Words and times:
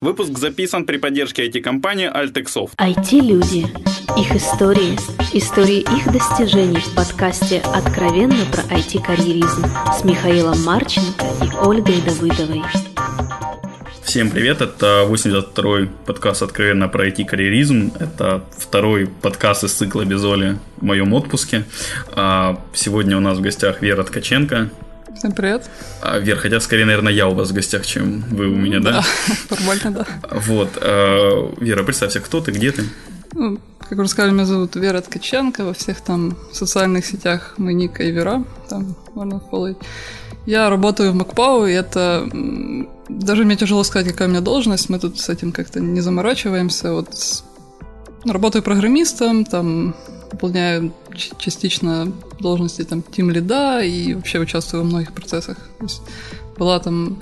Выпуск 0.00 0.38
записан 0.38 0.86
при 0.86 0.96
поддержке 0.96 1.48
IT-компании 1.48 2.08
Altexoft. 2.08 2.70
IT-люди. 2.76 3.66
Их 4.16 4.36
истории. 4.36 4.96
Истории 5.32 5.80
их 5.80 6.12
достижений 6.12 6.78
в 6.78 6.94
подкасте 6.94 7.60
«Откровенно 7.74 8.44
про 8.52 8.62
IT-карьеризм» 8.76 9.64
с 9.92 10.04
Михаилом 10.04 10.62
Марченко 10.62 11.24
и 11.42 11.66
Ольгой 11.66 12.00
Давыдовой. 12.02 12.62
Всем 14.04 14.30
привет, 14.30 14.60
это 14.60 15.04
82-й 15.10 15.88
подкаст 16.06 16.42
«Откровенно 16.42 16.86
про 16.86 17.08
IT-карьеризм». 17.08 17.90
Это 17.98 18.44
второй 18.56 19.08
подкаст 19.08 19.64
из 19.64 19.72
цикла 19.72 20.04
«Безоли» 20.04 20.58
в 20.76 20.84
моем 20.84 21.12
отпуске. 21.12 21.64
А, 22.12 22.64
сегодня 22.72 23.16
у 23.16 23.20
нас 23.20 23.38
в 23.38 23.40
гостях 23.40 23.82
Вера 23.82 24.04
Ткаченко, 24.04 24.70
Всем 25.18 25.32
привет. 25.32 25.68
А, 26.00 26.18
Вер, 26.20 26.36
хотя 26.36 26.60
скорее, 26.60 26.84
наверное, 26.84 27.12
я 27.12 27.26
у 27.26 27.34
вас 27.34 27.50
в 27.50 27.52
гостях, 27.52 27.84
чем 27.84 28.24
вы 28.30 28.46
у 28.46 28.54
меня, 28.54 28.78
да? 28.78 28.92
Да, 28.92 29.02
формально, 29.56 29.90
да. 29.90 30.06
Вот. 30.30 30.78
А, 30.80 31.54
Вера, 31.58 31.82
представься, 31.82 32.20
кто 32.20 32.40
ты, 32.40 32.52
где 32.52 32.70
ты? 32.70 32.84
Ну, 33.34 33.58
как 33.80 33.98
уже 33.98 34.08
сказали, 34.08 34.32
меня 34.32 34.44
зовут 34.44 34.76
Вера 34.76 35.00
Ткаченко. 35.00 35.64
Во 35.64 35.72
всех 35.72 36.02
там 36.02 36.38
социальных 36.52 37.04
сетях 37.04 37.54
мы 37.56 37.74
Ника 37.74 38.04
и 38.04 38.12
Вера. 38.12 38.44
Там 38.68 38.94
можно 39.14 39.40
фолловить. 39.40 39.78
Я 40.46 40.70
работаю 40.70 41.10
в 41.10 41.16
Макпау, 41.16 41.66
и 41.66 41.72
это... 41.72 42.28
Даже 43.08 43.44
мне 43.44 43.56
тяжело 43.56 43.82
сказать, 43.82 44.06
какая 44.06 44.28
у 44.28 44.30
меня 44.30 44.40
должность. 44.40 44.88
Мы 44.88 45.00
тут 45.00 45.18
с 45.18 45.28
этим 45.28 45.50
как-то 45.50 45.80
не 45.80 46.00
заморачиваемся. 46.00 46.92
Вот 46.92 47.08
работаю 48.30 48.62
программистом, 48.62 49.44
там 49.44 49.94
выполняю 50.30 50.92
частично 51.38 52.12
должности 52.40 52.84
там 52.84 53.02
тим 53.02 53.30
лида 53.30 53.80
и 53.80 54.14
вообще 54.14 54.38
участвую 54.38 54.82
во 54.82 54.88
многих 54.88 55.12
процессах. 55.12 55.56
То 55.78 55.84
есть 55.84 56.02
была 56.56 56.78
там 56.78 57.18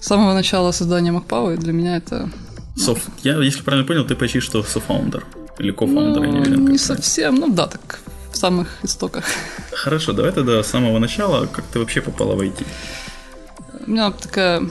с 0.00 0.06
самого 0.06 0.34
начала 0.34 0.72
создания 0.72 1.10
MacPower, 1.12 1.54
и 1.54 1.56
для 1.56 1.72
меня 1.72 1.96
это... 1.96 2.30
Соф... 2.76 2.98
Я, 3.22 3.38
если 3.42 3.62
правильно 3.62 3.86
понял, 3.86 4.04
ты 4.04 4.14
почти 4.14 4.40
что 4.40 4.62
софаундер 4.62 5.24
или 5.58 5.70
кофаундер, 5.70 6.20
ну, 6.20 6.24
я 6.24 6.30
не 6.32 6.40
уверен. 6.40 6.68
Не 6.68 6.78
совсем, 6.78 7.36
ну 7.36 7.48
да, 7.48 7.66
так 7.66 8.00
в 8.32 8.36
самых 8.36 8.68
истоках. 8.82 9.24
Хорошо, 9.72 10.12
давай 10.12 10.32
тогда 10.32 10.62
с 10.62 10.66
самого 10.66 10.98
начала, 10.98 11.46
как 11.46 11.64
ты 11.66 11.78
вообще 11.78 12.00
попала 12.00 12.34
в 12.34 12.40
IT? 12.40 12.66
У 13.86 13.90
меня 13.90 14.10
такая, 14.10 14.62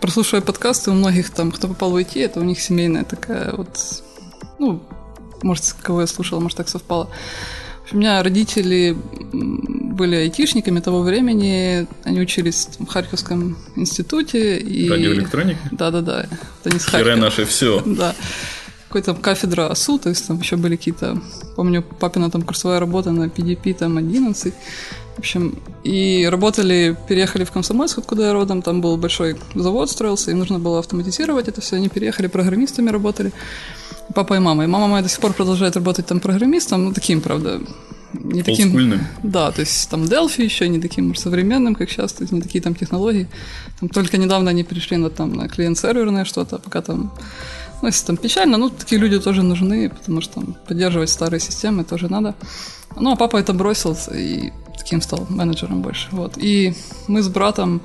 прослушивая 0.00 0.42
подкасты, 0.42 0.90
у 0.90 0.94
многих 0.94 1.30
там, 1.30 1.50
кто 1.50 1.68
попал 1.68 1.90
в 1.90 1.96
IT, 1.96 2.22
это 2.24 2.40
у 2.40 2.44
них 2.44 2.60
семейная 2.60 3.04
такая 3.04 3.52
вот, 3.54 3.68
ну, 4.58 4.82
может, 5.42 5.74
кого 5.82 6.02
я 6.02 6.06
слушала, 6.06 6.40
может, 6.40 6.56
так 6.56 6.68
совпало. 6.68 7.10
У 7.90 7.96
меня 7.96 8.22
родители 8.22 8.96
были 9.32 10.16
айтишниками 10.16 10.80
того 10.80 11.02
времени, 11.02 11.86
они 12.04 12.20
учились 12.20 12.68
в 12.78 12.86
Харьковском 12.86 13.56
институте. 13.76 14.58
И... 14.58 14.90
Радиоэлектроники? 14.90 15.60
Да-да-да. 15.72 16.26
Это 16.64 16.74
не 16.74 16.80
Хере 16.80 17.16
наши 17.16 17.44
все. 17.44 17.82
Да. 17.86 18.14
Какой-то 18.88 19.14
кафедра 19.14 19.66
АСУ, 19.66 19.98
то 19.98 20.08
есть 20.08 20.26
там 20.26 20.38
еще 20.40 20.56
были 20.56 20.76
какие-то... 20.76 21.20
Помню, 21.56 21.82
папина 21.82 22.30
там 22.30 22.40
курсовая 22.40 22.80
работа 22.80 23.10
на 23.10 23.24
PDP 23.24 23.74
там 23.74 23.98
11. 23.98 24.54
В 25.16 25.18
общем, 25.18 25.58
и 25.84 26.26
работали, 26.30 26.96
переехали 27.06 27.44
в 27.44 27.50
Комсомольск, 27.50 27.98
откуда 27.98 28.26
я 28.26 28.32
родом, 28.32 28.62
там 28.62 28.80
был 28.80 28.96
большой 28.96 29.36
завод 29.54 29.90
строился, 29.90 30.30
им 30.30 30.38
нужно 30.38 30.58
было 30.58 30.78
автоматизировать 30.78 31.48
это 31.48 31.60
все, 31.60 31.76
они 31.76 31.88
переехали, 31.88 32.28
программистами 32.28 32.88
работали 32.88 33.32
папа 34.14 34.34
и 34.34 34.38
мама. 34.38 34.64
И 34.64 34.66
мама 34.66 34.86
моя 34.86 35.02
до 35.02 35.08
сих 35.08 35.20
пор 35.20 35.32
продолжает 35.32 35.76
работать 35.76 36.06
там 36.06 36.20
программистом, 36.20 36.84
ну, 36.84 36.92
таким, 36.92 37.20
правда, 37.20 37.60
не 38.12 38.42
таким... 38.42 38.68
Олдскульным. 38.68 39.00
Да, 39.22 39.50
то 39.50 39.60
есть 39.60 39.90
там 39.90 40.04
Delphi 40.04 40.44
еще 40.44 40.68
не 40.68 40.80
таким 40.80 41.14
современным, 41.14 41.74
как 41.74 41.90
сейчас, 41.90 42.12
то 42.12 42.24
есть 42.24 42.32
не 42.32 42.40
такие 42.40 42.62
там 42.62 42.74
технологии. 42.74 43.28
Там 43.80 43.88
только 43.88 44.18
недавно 44.18 44.50
они 44.50 44.64
перешли 44.64 44.96
на, 44.96 45.10
там, 45.10 45.32
на 45.32 45.48
клиент-серверное 45.48 46.24
что-то, 46.24 46.56
а 46.56 46.58
пока 46.58 46.82
там... 46.82 47.12
Ну, 47.80 47.88
если 47.88 48.06
там 48.06 48.16
печально, 48.16 48.56
ну, 48.58 48.70
такие 48.70 49.00
люди 49.00 49.20
тоже 49.20 49.42
нужны, 49.42 49.88
потому 49.88 50.20
что 50.20 50.34
там 50.34 50.56
поддерживать 50.66 51.10
старые 51.10 51.40
системы 51.40 51.84
тоже 51.84 52.08
надо. 52.08 52.34
Ну, 52.96 53.12
а 53.12 53.16
папа 53.16 53.36
это 53.36 53.52
бросил 53.52 53.96
и 54.12 54.52
таким 54.76 55.00
стал 55.00 55.26
менеджером 55.28 55.82
больше. 55.82 56.08
Вот. 56.10 56.38
И 56.38 56.74
мы 57.06 57.22
с 57.22 57.28
братом 57.28 57.80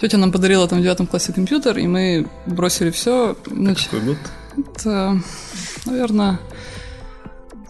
Тетя 0.00 0.18
нам 0.18 0.32
подарила 0.32 0.66
там 0.66 0.80
в 0.80 0.82
девятом 0.82 1.06
классе 1.06 1.32
компьютер, 1.32 1.78
и 1.78 1.86
мы 1.86 2.26
бросили 2.46 2.90
все. 2.90 3.36
Нач... 3.46 3.84
Какой 3.84 4.00
год? 4.00 4.16
Это, 4.56 5.20
наверное, 5.86 6.38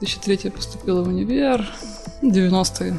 2003 0.00 0.40
я 0.44 0.50
поступила 0.50 1.02
в 1.02 1.08
универ, 1.08 1.66
90-е. 2.22 2.98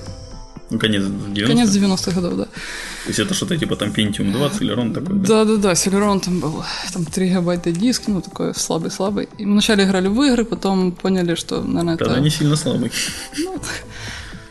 Ну, 0.69 0.79
конец 0.79 1.03
90-х? 1.03 1.47
Конец 1.47 1.69
90-х 1.69 2.11
годов, 2.11 2.38
да. 2.38 2.43
То 2.45 3.09
есть 3.09 3.19
это 3.19 3.33
что-то 3.33 3.57
типа 3.57 3.75
там 3.75 3.89
Pentium 3.89 4.31
2, 4.31 4.47
Celeron 4.47 4.93
такой, 4.93 5.16
да? 5.19 5.27
Да-да-да, 5.27 5.73
Celeron 5.73 6.19
там 6.19 6.39
был, 6.39 6.63
там 6.93 7.05
3 7.05 7.27
гигабайта 7.27 7.72
диск, 7.72 8.03
ну, 8.07 8.22
такой 8.22 8.55
слабый-слабый. 8.55 9.27
И 9.38 9.45
мы 9.45 9.51
вначале 9.51 9.83
играли 9.83 10.07
в 10.07 10.22
игры, 10.23 10.45
потом 10.45 10.91
поняли, 10.91 11.35
что, 11.35 11.61
наверное, 11.61 11.97
Тогда 11.97 12.13
это... 12.13 12.23
не 12.23 12.29
сильно 12.29 12.55
слабый. 12.55 12.91
Ну, 13.38 13.59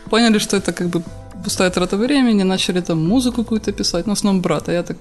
поняли, 0.09 0.37
что 0.37 0.57
это 0.57 0.71
как 0.71 0.87
бы 0.87 1.03
пустая 1.43 1.69
трата 1.69 1.97
времени, 1.97 2.43
начали 2.43 2.81
там 2.81 3.07
музыку 3.07 3.43
какую-то 3.43 3.71
писать, 3.71 4.07
ну, 4.07 4.13
в 4.13 4.17
основном 4.17 4.41
брат, 4.41 4.69
а 4.69 4.73
я 4.73 4.83
так 4.83 4.97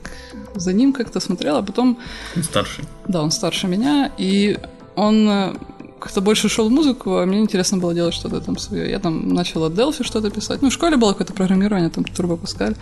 за 0.54 0.72
ним 0.72 0.92
как-то 0.92 1.20
смотрела, 1.20 1.58
а 1.58 1.62
потом... 1.62 1.98
Он 2.36 2.42
старший. 2.42 2.84
Да, 3.08 3.22
он 3.22 3.30
старше 3.30 3.68
меня, 3.68 4.10
и 4.18 4.58
он 4.96 5.28
э, 5.28 5.54
как-то 5.98 6.20
больше 6.20 6.48
шел 6.48 6.68
в 6.68 6.72
музыку, 6.72 7.16
а 7.16 7.26
мне 7.26 7.38
интересно 7.38 7.78
было 7.78 7.94
делать 7.94 8.14
что-то 8.14 8.40
там 8.40 8.58
свое. 8.58 8.90
Я 8.90 8.98
там 8.98 9.28
начала 9.28 9.68
Delphi 9.70 10.04
что-то 10.04 10.30
писать. 10.30 10.62
Ну, 10.62 10.68
в 10.68 10.72
школе 10.72 10.96
было 10.96 11.12
какое-то 11.12 11.32
программирование, 11.32 11.90
там 11.90 12.04
Turbo 12.04 12.38
Pascal. 12.40 12.76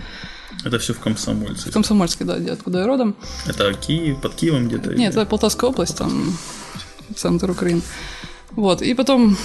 Это 0.65 0.79
все 0.79 0.93
в 0.93 0.99
Комсомольске? 0.99 1.71
В 1.71 1.73
Комсомольске, 1.73 2.25
да, 2.25 2.39
где, 2.39 2.53
откуда 2.53 2.81
я 2.81 2.87
родом. 2.87 3.15
Это 3.47 3.75
Киев, 3.75 4.21
под 4.21 4.35
Киевом 4.35 4.69
где-то? 4.69 4.95
Нет, 4.95 5.13
это 5.13 5.27
Полтавская 5.27 5.71
область, 5.71 5.97
там 5.97 6.37
центр 7.15 7.51
Украины. 7.51 7.83
Вот, 8.53 8.83
и 8.83 8.95
потом 8.95 9.37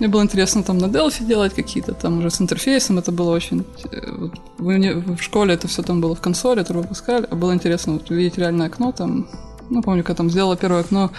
мне 0.00 0.08
было 0.08 0.22
интересно 0.22 0.62
там 0.62 0.78
на 0.78 0.86
Delphi 0.86 1.24
делать 1.24 1.54
какие-то 1.54 1.92
там 1.92 2.18
уже 2.18 2.30
с 2.30 2.40
интерфейсом, 2.40 2.98
это 2.98 3.12
было 3.12 3.30
очень... 3.30 3.66
Э, 3.92 4.30
в, 4.58 5.20
школе 5.20 5.54
это 5.54 5.68
все 5.68 5.82
там 5.82 6.00
было 6.00 6.14
в 6.14 6.20
консоли, 6.20 6.62
это 6.62 6.72
выпускали, 6.72 7.26
а 7.30 7.34
было 7.34 7.52
интересно 7.52 7.92
вот, 7.92 8.10
увидеть 8.10 8.38
реальное 8.38 8.68
окно 8.68 8.92
там. 8.92 9.28
Ну, 9.68 9.82
помню, 9.82 10.02
когда 10.02 10.16
там 10.16 10.30
сделала 10.30 10.56
первое 10.56 10.80
окно, 10.80 11.10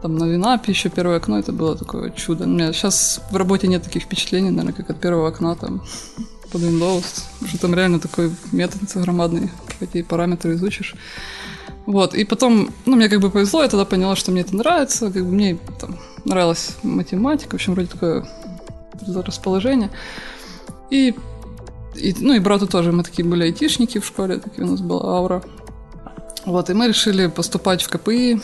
там 0.00 0.16
на 0.16 0.24
Винапе 0.24 0.72
еще 0.72 0.88
первое 0.88 1.18
окно, 1.18 1.38
это 1.38 1.52
было 1.52 1.76
такое 1.76 2.10
чудо. 2.10 2.44
У 2.44 2.48
меня 2.48 2.72
сейчас 2.72 3.20
в 3.30 3.36
работе 3.36 3.68
нет 3.68 3.82
таких 3.82 4.04
впечатлений, 4.04 4.50
наверное, 4.50 4.72
как 4.72 4.90
от 4.90 5.00
первого 5.00 5.28
окна 5.28 5.54
там 5.54 5.82
под 6.50 6.62
Windows, 6.62 7.22
потому 7.34 7.48
что 7.48 7.58
там 7.58 7.74
реально 7.74 8.00
такой 8.00 8.30
метод 8.52 8.80
громадный, 8.94 9.50
эти 9.80 10.02
параметры 10.02 10.54
изучишь. 10.54 10.94
Вот, 11.86 12.14
и 12.14 12.24
потом, 12.24 12.70
ну, 12.86 12.96
мне 12.96 13.10
как 13.10 13.20
бы 13.20 13.30
повезло, 13.30 13.62
я 13.62 13.68
тогда 13.68 13.84
поняла, 13.84 14.16
что 14.16 14.32
мне 14.32 14.40
это 14.40 14.56
нравится, 14.56 15.10
как 15.10 15.22
бы 15.22 15.30
мне 15.30 15.58
там 15.78 15.98
нравилась 16.24 16.76
математика, 16.82 17.52
в 17.52 17.54
общем, 17.54 17.74
вроде 17.74 17.88
такое 17.88 18.26
расположение. 19.06 19.90
И, 20.90 21.14
и, 21.94 22.14
ну, 22.20 22.34
и 22.34 22.38
брату 22.38 22.66
тоже, 22.66 22.92
мы 22.92 23.02
такие 23.02 23.26
были 23.26 23.44
айтишники 23.44 23.98
в 23.98 24.06
школе, 24.06 24.38
такие 24.38 24.64
у 24.66 24.70
нас 24.70 24.80
была 24.80 25.16
аура. 25.16 25.42
Вот, 26.44 26.70
и 26.70 26.74
мы 26.74 26.88
решили 26.88 27.26
поступать 27.26 27.82
в 27.82 27.88
КПИ, 27.88 28.40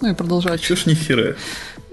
ну 0.00 0.10
и 0.10 0.14
продолжать. 0.14 0.60
Чё 0.60 0.76
ж 0.76 0.86
не 0.86 0.94
хере? 0.94 1.36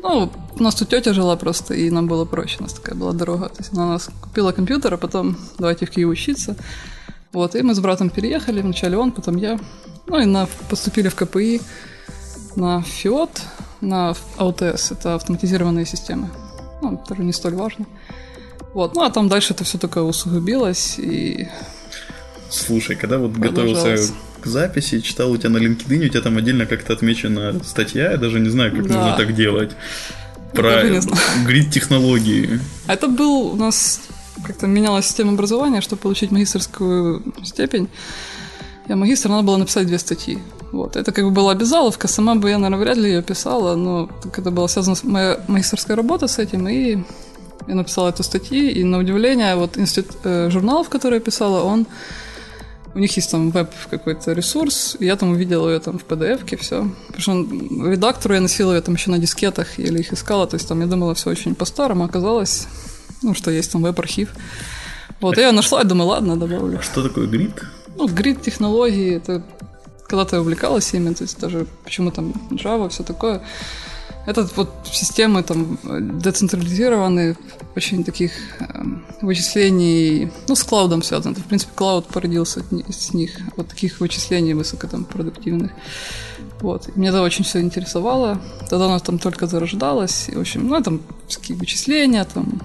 Ну, 0.02 0.32
у 0.60 0.64
нас 0.64 0.76
тут 0.76 0.90
тетя 0.90 1.14
жила 1.14 1.36
просто, 1.36 1.74
и 1.74 1.90
нам 1.90 2.08
было 2.08 2.26
проще, 2.26 2.58
у 2.60 2.64
нас 2.64 2.74
такая 2.74 2.96
была 2.96 3.12
дорога. 3.12 3.50
То 3.50 3.60
есть 3.60 3.74
она 3.74 3.88
нас 3.88 4.10
купила 4.22 4.52
компьютер, 4.52 4.94
а 4.94 4.98
потом 4.98 5.38
давайте 5.58 5.86
в 5.86 5.90
Киев 5.90 6.10
учиться. 6.10 6.56
Вот, 7.34 7.56
и 7.56 7.62
мы 7.62 7.74
с 7.76 7.80
братом 7.80 8.10
переехали, 8.10 8.62
вначале 8.62 8.98
он, 8.98 9.12
потом 9.12 9.36
я. 9.36 9.60
Ну 10.08 10.20
и 10.20 10.26
на, 10.26 10.48
поступили 10.70 11.10
в 11.10 11.16
КПИ 11.16 11.62
на 12.56 12.82
ФИОТ, 12.82 13.42
на 13.82 14.14
АУТС, 14.38 14.92
это 14.92 15.16
автоматизированные 15.16 15.86
системы. 15.86 16.30
Ну, 16.82 17.02
тоже 17.08 17.24
не 17.24 17.34
столь 17.34 17.56
важно. 17.56 17.86
Вот, 18.74 18.94
ну 18.96 19.04
а 19.04 19.10
там 19.10 19.30
дальше 19.30 19.54
это 19.54 19.64
все 19.64 19.78
такое 19.78 20.04
усугубилось 20.04 21.00
и... 21.00 21.48
Слушай, 22.50 22.96
когда 22.96 23.18
вот 23.18 23.32
готовился 23.32 24.14
к 24.42 24.46
записи, 24.46 25.00
читал 25.00 25.32
у 25.32 25.38
тебя 25.38 25.50
на 25.50 25.58
LinkedIn, 25.58 26.06
у 26.06 26.10
тебя 26.10 26.22
там 26.22 26.38
отдельно 26.38 26.66
как-то 26.66 26.94
отмечена 26.94 27.60
статья, 27.64 28.12
я 28.12 28.18
даже 28.18 28.40
не 28.40 28.50
знаю, 28.50 28.72
как 28.72 28.88
да. 28.88 28.96
нужно 28.96 29.18
так 29.18 29.34
делать. 29.34 29.72
Про 30.54 30.84
грид-технологии. 31.46 32.60
Это 32.88 33.08
был 33.08 33.54
у 33.54 33.56
нас 33.56 34.02
как-то 34.44 34.68
менялась 34.68 35.06
система 35.06 35.34
образования, 35.34 35.82
чтобы 35.82 36.02
получить 36.02 36.32
магистрскую 36.32 37.24
степень. 37.44 37.90
Я 38.88 38.96
магистр, 38.96 39.30
надо 39.30 39.44
было 39.44 39.58
написать 39.58 39.88
две 39.88 39.98
статьи. 39.98 40.40
Вот. 40.72 40.96
Это 40.96 41.12
как 41.12 41.26
бы 41.26 41.32
была 41.32 41.52
обязаловка, 41.52 42.08
сама 42.08 42.36
бы 42.36 42.50
я, 42.50 42.58
наверное, 42.58 42.84
вряд 42.84 42.98
ли 42.98 43.10
ее 43.10 43.22
писала, 43.22 43.76
но 43.76 44.10
это 44.38 44.52
была 44.52 44.68
связана 44.68 44.96
с 44.96 45.04
моя 45.04 45.40
магистрская 45.48 45.96
работа 45.96 46.28
с 46.28 46.40
этим, 46.40 46.68
и 46.68 46.98
я 47.68 47.76
написала 47.76 48.10
эту 48.10 48.24
статью, 48.24 48.70
и 48.70 48.84
на 48.84 49.00
удивление, 49.00 49.56
вот 49.56 49.78
институт, 49.78 50.18
э, 50.24 50.50
журнал, 50.50 50.84
в 50.84 50.90
который 50.90 51.16
я 51.16 51.20
писала, 51.20 51.64
он 51.64 51.88
у 52.96 53.00
них 53.00 53.16
есть 53.18 53.30
там 53.30 53.52
веб 53.52 53.70
какой-то 53.90 54.32
ресурс, 54.32 54.96
и 55.00 55.06
я 55.06 55.16
там 55.18 55.32
увидела 55.32 55.70
ее 55.70 55.80
там 55.80 56.00
в 56.00 56.06
PDF-ке, 56.06 56.56
все. 56.56 56.90
Потому 57.08 57.22
что 57.22 57.92
редактору 57.92 58.36
я 58.36 58.42
носила 58.42 58.74
ее 58.74 58.82
там 58.82 58.96
еще 58.96 59.12
на 59.12 59.20
дискетах, 59.20 59.80
или 59.80 60.00
их 60.00 60.14
искала, 60.14 60.48
то 60.48 60.56
есть 60.56 60.68
там 60.68 60.80
я 60.80 60.88
думала 60.88 61.14
все 61.14 61.30
очень 61.30 61.56
по-старому, 61.56 62.06
оказалось, 62.06 62.68
ну, 63.22 63.34
что 63.34 63.52
есть 63.52 63.72
там 63.72 63.82
веб-архив. 63.82 64.34
Вот, 65.20 65.38
я 65.38 65.48
ее 65.48 65.52
нашла, 65.52 65.80
я 65.80 65.86
думаю, 65.86 66.08
ладно, 66.08 66.38
добавлю. 66.38 66.80
А 66.80 66.82
что 66.82 67.04
такое 67.04 67.28
грид? 67.28 67.64
Ну, 67.98 68.08
грид 68.08 68.42
технологии, 68.42 69.16
это 69.16 69.44
когда-то 70.08 70.42
увлекалась 70.42 70.94
ими, 70.94 71.14
то 71.14 71.24
есть 71.24 71.40
даже 71.40 71.68
почему 71.84 72.12
там 72.12 72.34
Java, 72.52 72.90
все 72.90 73.04
такое. 73.04 73.42
Это 74.26 74.50
вот 74.56 74.72
системы 74.92 75.44
там 75.44 75.78
децентрализированные, 76.20 77.38
очень 77.76 78.04
таких 78.04 78.32
э, 78.60 78.66
вычислений, 79.22 80.32
ну, 80.48 80.56
с 80.56 80.64
клаудом 80.64 81.04
связаны. 81.04 81.36
В 81.36 81.46
принципе, 81.46 81.74
клауд 81.76 82.08
породился 82.08 82.64
с 82.90 83.14
них, 83.14 83.38
вот 83.56 83.68
таких 83.68 84.00
вычислений 84.00 84.54
высоко 84.54 84.88
там 84.88 85.06
продуктивных. 85.06 85.72
Вот. 86.60 86.88
И 86.88 87.00
меня 87.00 87.10
это 87.10 87.22
очень 87.22 87.44
все 87.44 87.62
интересовало. 87.62 88.42
Тогда 88.68 88.86
оно 88.86 89.00
там 89.00 89.20
только 89.20 89.46
зарождалось. 89.46 90.30
И, 90.30 90.36
в 90.36 90.40
общем, 90.40 90.68
ну, 90.68 90.82
там 90.82 91.02
всякие 91.28 91.58
вычисления, 91.58 92.24
там 92.24 92.62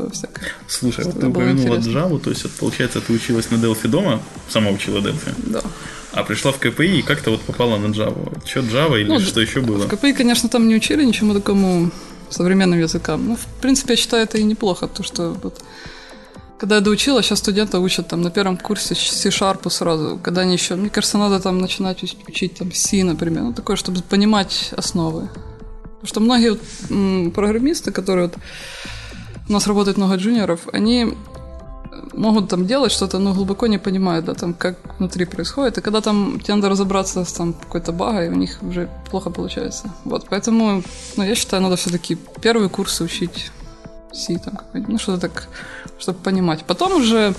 такое 0.00 0.10
всякое. 0.10 0.52
Слушай, 0.68 1.04
вот 1.04 1.20
ты 1.20 1.26
упомянула 1.26 1.76
Java, 1.76 2.18
то 2.18 2.30
есть, 2.30 2.44
это, 2.44 2.54
получается, 2.58 3.00
ты 3.00 3.12
училась 3.12 3.50
на 3.50 3.56
Delphi 3.56 3.88
дома, 3.88 4.20
сама 4.48 4.70
учила 4.70 4.98
Delphi? 4.98 5.34
Да. 5.46 5.62
А 6.12 6.24
пришла 6.24 6.50
в 6.50 6.58
КПИ 6.58 6.98
и 6.98 7.02
как-то 7.02 7.30
вот 7.30 7.40
попала 7.42 7.76
на 7.78 7.86
Java. 7.86 8.46
Что 8.46 8.60
Java 8.60 9.00
или 9.00 9.08
ну, 9.08 9.20
что 9.20 9.40
еще 9.40 9.60
было? 9.60 9.86
В 9.86 9.88
КПИ, 9.88 10.12
конечно, 10.12 10.48
там 10.48 10.68
не 10.68 10.74
учили 10.74 11.04
ничему 11.04 11.34
такому 11.34 11.90
современным 12.30 12.80
языкам. 12.80 13.28
Ну, 13.28 13.36
в 13.36 13.60
принципе, 13.60 13.92
я 13.92 13.96
считаю, 13.96 14.24
это 14.24 14.38
и 14.38 14.42
неплохо, 14.42 14.88
то 14.88 15.02
что 15.02 15.36
вот 15.42 15.62
когда 16.58 16.74
я 16.74 16.80
доучила, 16.82 17.22
сейчас 17.22 17.38
студенты 17.38 17.78
учат 17.78 18.08
там 18.08 18.20
на 18.20 18.30
первом 18.30 18.58
курсе 18.58 18.94
C-Sharp 18.94 19.70
сразу, 19.70 20.20
когда 20.22 20.42
они 20.42 20.52
еще, 20.52 20.74
мне 20.74 20.90
кажется, 20.90 21.16
надо 21.16 21.40
там 21.40 21.58
начинать 21.58 22.02
учить 22.28 22.54
там 22.58 22.70
C, 22.70 23.02
например, 23.02 23.44
ну 23.44 23.52
такое, 23.54 23.76
чтобы 23.76 24.02
понимать 24.02 24.74
основы. 24.76 25.30
Потому 26.00 26.06
что 26.06 26.20
многие 26.20 26.50
вот, 26.50 26.60
м, 26.90 27.30
программисты, 27.30 27.92
которые 27.92 28.26
вот 28.26 28.36
у 29.50 29.52
нас 29.52 29.66
работают 29.66 29.98
много 29.98 30.14
джуниоров, 30.14 30.60
они 30.72 31.14
могут 32.12 32.48
там 32.48 32.66
делать 32.66 32.92
что-то, 32.92 33.18
но 33.18 33.34
глубоко 33.34 33.66
не 33.66 33.78
понимают, 33.78 34.24
да, 34.24 34.34
там, 34.34 34.54
как 34.54 34.76
внутри 34.98 35.24
происходит. 35.24 35.78
И 35.78 35.80
когда 35.80 36.00
там 36.00 36.40
тебе 36.40 36.54
надо 36.54 36.68
разобраться 36.68 37.24
с 37.24 37.32
там 37.32 37.52
какой-то 37.52 37.92
багой, 37.92 38.28
у 38.28 38.34
них 38.34 38.58
уже 38.62 38.88
плохо 39.10 39.30
получается. 39.30 39.90
Вот, 40.04 40.26
поэтому, 40.30 40.82
ну, 41.16 41.24
я 41.24 41.34
считаю, 41.34 41.62
надо 41.62 41.74
все-таки 41.74 42.16
первые 42.40 42.68
курсы 42.68 43.02
учить 43.02 43.50
C, 44.12 44.38
там, 44.38 44.60
ну, 44.72 44.98
что-то 44.98 45.28
так, 45.28 45.48
чтобы 45.98 46.18
понимать. 46.18 46.64
Потом 46.64 47.00
уже, 47.00 47.34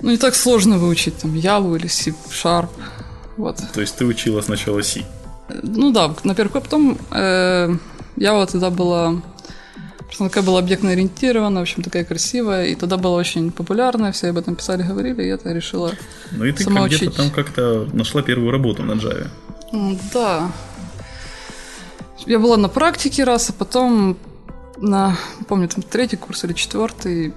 ну, 0.00 0.10
не 0.10 0.16
так 0.16 0.34
сложно 0.34 0.78
выучить, 0.78 1.16
там, 1.18 1.34
Яву 1.34 1.76
или 1.76 1.86
C 1.86 2.12
Sharp, 2.30 2.70
вот. 3.36 3.62
То 3.72 3.80
есть 3.80 3.96
ты 3.96 4.04
учила 4.04 4.40
сначала 4.40 4.82
C? 4.82 5.04
Ну 5.62 5.92
да, 5.92 6.12
на 6.24 6.34
первый 6.34 6.60
потом 6.60 6.98
э, 7.12 7.76
Java 8.16 8.50
тогда 8.50 8.70
была 8.70 9.22
она 10.20 10.28
такая 10.28 10.44
была 10.44 10.58
объектно 10.58 10.90
ориентирована, 10.90 11.60
в 11.60 11.62
общем, 11.62 11.82
такая 11.82 12.04
красивая, 12.04 12.66
и 12.66 12.74
тогда 12.74 12.96
была 12.96 13.16
очень 13.16 13.50
популярная, 13.50 14.12
все 14.12 14.28
об 14.28 14.38
этом 14.38 14.54
писали, 14.56 14.82
говорили, 14.82 15.22
и 15.22 15.26
я 15.26 15.34
это 15.34 15.52
решила 15.52 15.92
Ну 16.32 16.44
и 16.44 16.52
ты 16.52 16.64
сама 16.64 16.86
где-то 16.86 17.04
учить. 17.06 17.16
там 17.16 17.30
как-то 17.30 17.88
нашла 17.92 18.22
первую 18.22 18.50
работу 18.50 18.82
на 18.82 18.92
Java. 18.92 19.28
Да. 20.12 20.52
Я 22.26 22.38
была 22.38 22.56
на 22.56 22.68
практике 22.68 23.24
раз, 23.24 23.50
а 23.50 23.52
потом 23.52 24.16
на, 24.76 25.16
помню, 25.48 25.68
там 25.68 25.82
третий 25.82 26.16
курс 26.16 26.44
или 26.44 26.52
четвертый, 26.52 27.34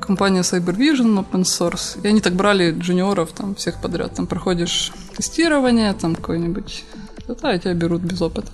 компания 0.00 0.40
Cybervision 0.40 1.24
Open 1.24 1.42
Source, 1.42 2.00
и 2.02 2.08
они 2.08 2.20
так 2.20 2.34
брали 2.34 2.72
джуниоров 2.72 3.32
там 3.32 3.54
всех 3.54 3.80
подряд, 3.80 4.14
там 4.14 4.26
проходишь 4.26 4.92
тестирование, 5.16 5.92
там 5.92 6.14
какое-нибудь, 6.14 6.84
да, 7.40 7.54
и 7.54 7.58
тебя 7.58 7.74
берут 7.74 8.02
без 8.02 8.20
опыта. 8.20 8.52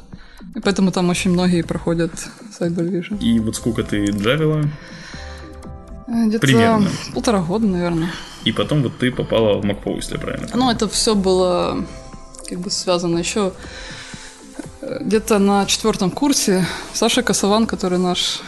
И 0.54 0.60
поэтому 0.60 0.92
там 0.92 1.08
очень 1.08 1.32
многие 1.32 1.62
проходят 1.62 2.12
Cyber 2.58 3.18
И 3.20 3.40
вот 3.40 3.56
сколько 3.56 3.82
ты 3.82 4.06
джавила? 4.06 4.64
Э, 6.06 6.26
где-то 6.26 6.46
Примерно. 6.46 6.88
полтора 7.12 7.40
года, 7.40 7.66
наверное. 7.66 8.10
И 8.44 8.52
потом 8.52 8.82
вот 8.82 8.98
ты 8.98 9.10
попала 9.10 9.60
в 9.60 9.64
MacPo, 9.64 9.96
если 9.96 10.14
я 10.14 10.20
правильно 10.20 10.48
Ну, 10.54 10.70
это 10.70 10.88
все 10.88 11.14
было 11.14 11.84
как 12.48 12.58
бы 12.60 12.70
связано 12.70 13.18
еще 13.18 13.52
э, 14.80 14.98
где-то 15.02 15.38
на 15.38 15.66
четвертом 15.66 16.10
курсе 16.10 16.66
Саша 16.94 17.22
Косован, 17.22 17.66
который 17.66 17.98
наш 17.98 18.40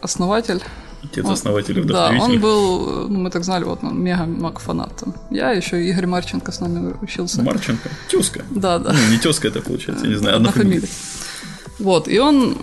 основатель, 0.00 0.62
Отец 1.02 1.24
он, 1.24 1.32
основателя 1.32 1.82
Да, 1.84 2.12
он 2.20 2.40
был, 2.40 3.08
ну, 3.08 3.20
мы 3.20 3.30
так 3.30 3.44
знали, 3.44 3.64
вот 3.64 3.82
он 3.82 4.00
мега 4.00 4.26
мак 4.26 4.60
фанат. 4.60 5.02
Я 5.30 5.52
еще 5.52 5.82
Игорь 5.88 6.06
Марченко 6.06 6.52
с 6.52 6.60
нами 6.60 6.94
учился. 7.00 7.42
Марченко? 7.42 7.88
Тезка. 8.08 8.44
Да, 8.50 8.78
да. 8.78 8.92
Ну, 8.92 9.10
не 9.10 9.18
тезка 9.18 9.48
это 9.48 9.62
получается, 9.62 10.04
я 10.04 10.12
не 10.12 10.18
знаю, 10.18 10.36
одна 10.36 10.52
фамилия. 10.52 10.88
Вот, 11.80 12.08
и 12.08 12.18
он... 12.18 12.58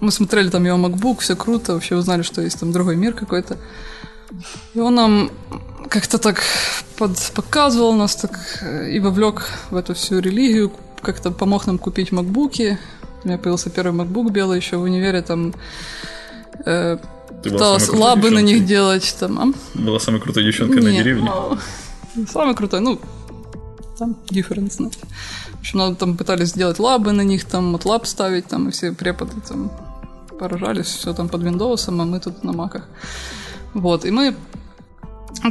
Мы 0.00 0.12
смотрели 0.12 0.48
там 0.48 0.64
его 0.64 0.78
MacBook, 0.78 1.20
все 1.20 1.34
круто, 1.34 1.74
вообще 1.74 1.96
узнали, 1.96 2.22
что 2.22 2.40
есть 2.40 2.60
там 2.60 2.70
другой 2.70 2.94
мир 2.94 3.14
какой-то. 3.14 3.58
И 4.74 4.78
он 4.78 4.94
нам 4.94 5.30
как-то 5.88 6.18
так 6.18 6.40
под, 6.96 7.18
показывал 7.34 7.94
нас 7.94 8.14
так 8.14 8.38
э, 8.62 8.90
и 8.90 9.00
вовлек 9.00 9.48
в 9.70 9.76
эту 9.76 9.94
всю 9.94 10.20
религию, 10.20 10.70
как-то 11.02 11.32
помог 11.32 11.66
нам 11.66 11.78
купить 11.78 12.12
макбуки. 12.12 12.78
У 13.24 13.28
меня 13.28 13.38
появился 13.38 13.70
первый 13.70 13.92
макбук 13.92 14.30
белый 14.30 14.58
еще 14.58 14.76
в 14.76 14.82
универе, 14.82 15.22
там 15.22 15.52
э, 16.64 16.98
Ты 17.42 17.50
пыталась 17.50 17.88
лабы 17.88 18.30
на 18.30 18.40
них 18.40 18.64
делать. 18.66 19.16
Там, 19.18 19.38
а? 19.40 19.78
Была 19.78 19.98
самой 19.98 20.20
крутой 20.20 20.44
девчонкой 20.44 20.82
на 20.82 20.88
Не, 20.88 20.98
деревне. 20.98 21.30
ну, 22.14 22.26
Самый 22.26 22.54
крутой, 22.54 22.80
ну, 22.80 23.00
там 23.98 24.16
difference, 24.30 24.74
знаете. 24.74 24.98
В 25.58 25.60
общем, 25.60 25.96
там 25.96 26.16
пытались 26.16 26.48
сделать 26.48 26.78
лабы 26.78 27.12
на 27.12 27.22
них, 27.22 27.44
там 27.44 27.72
вот 27.72 27.84
лаб 27.84 28.06
ставить, 28.06 28.46
там, 28.46 28.68
и 28.68 28.70
все 28.70 28.92
преподы 28.92 29.34
там 29.48 29.70
поражались, 30.38 30.86
все 30.86 31.12
там 31.12 31.28
под 31.28 31.42
Windows, 31.42 31.84
а 31.88 31.90
мы 31.90 32.20
тут 32.20 32.44
на 32.44 32.52
маках. 32.52 32.84
Вот, 33.74 34.04
и 34.04 34.10
мы 34.10 34.34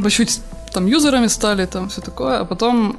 по 0.02 0.10
чуть 0.10 0.42
там 0.74 0.86
юзерами 0.86 1.28
стали, 1.28 1.66
там 1.66 1.90
все 1.90 2.02
такое, 2.02 2.40
а 2.40 2.46
потом, 2.46 2.98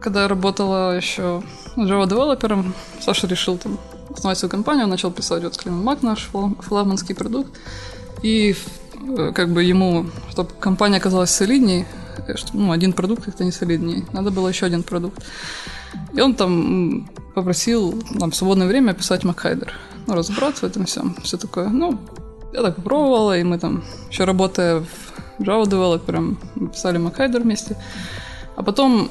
когда 0.00 0.22
я 0.22 0.28
работала 0.28 0.96
еще 0.96 1.42
Java 1.76 2.08
девелопером, 2.08 2.74
Саша 3.00 3.26
решил 3.26 3.56
там 3.56 3.78
основать 4.10 4.38
свою 4.38 4.50
компанию, 4.50 4.84
он 4.84 4.90
начал 4.90 5.10
писать 5.10 5.42
вот 5.42 5.54
Scream 5.54 5.82
Mac, 5.82 5.98
наш 6.02 6.28
фла- 6.32 6.60
флагманский 6.60 7.14
продукт, 7.14 7.50
и 8.22 8.54
э, 9.16 9.32
как 9.34 9.52
бы 9.52 9.62
ему, 9.62 10.06
чтобы 10.30 10.50
компания 10.60 10.98
оказалась 10.98 11.30
солидней, 11.30 11.86
ну, 12.52 12.72
один 12.72 12.92
продукт 12.92 13.24
как-то 13.24 13.44
не 13.44 13.52
солидней, 13.52 14.04
надо 14.12 14.30
было 14.30 14.48
еще 14.48 14.66
один 14.66 14.82
продукт. 14.82 15.22
И 16.14 16.20
он 16.20 16.34
там 16.34 17.08
попросил 17.34 18.02
нам 18.10 18.30
в 18.30 18.36
свободное 18.36 18.66
время 18.66 18.94
писать 18.94 19.24
Макхайдер, 19.24 19.72
ну, 20.06 20.14
разобраться 20.14 20.66
в 20.66 20.70
этом 20.70 20.84
всем, 20.84 21.16
все 21.22 21.36
такое. 21.36 21.68
Ну, 21.68 21.98
я 22.52 22.62
так 22.62 22.76
попробовала, 22.76 23.38
и 23.38 23.42
мы 23.42 23.58
там, 23.58 23.82
еще 24.10 24.24
работая 24.24 24.80
в 24.80 25.42
Java 25.42 25.68
девелопером, 25.68 26.38
писали 26.72 26.98
Макхайдер 26.98 27.42
вместе. 27.42 27.76
А 28.56 28.62
потом, 28.62 29.10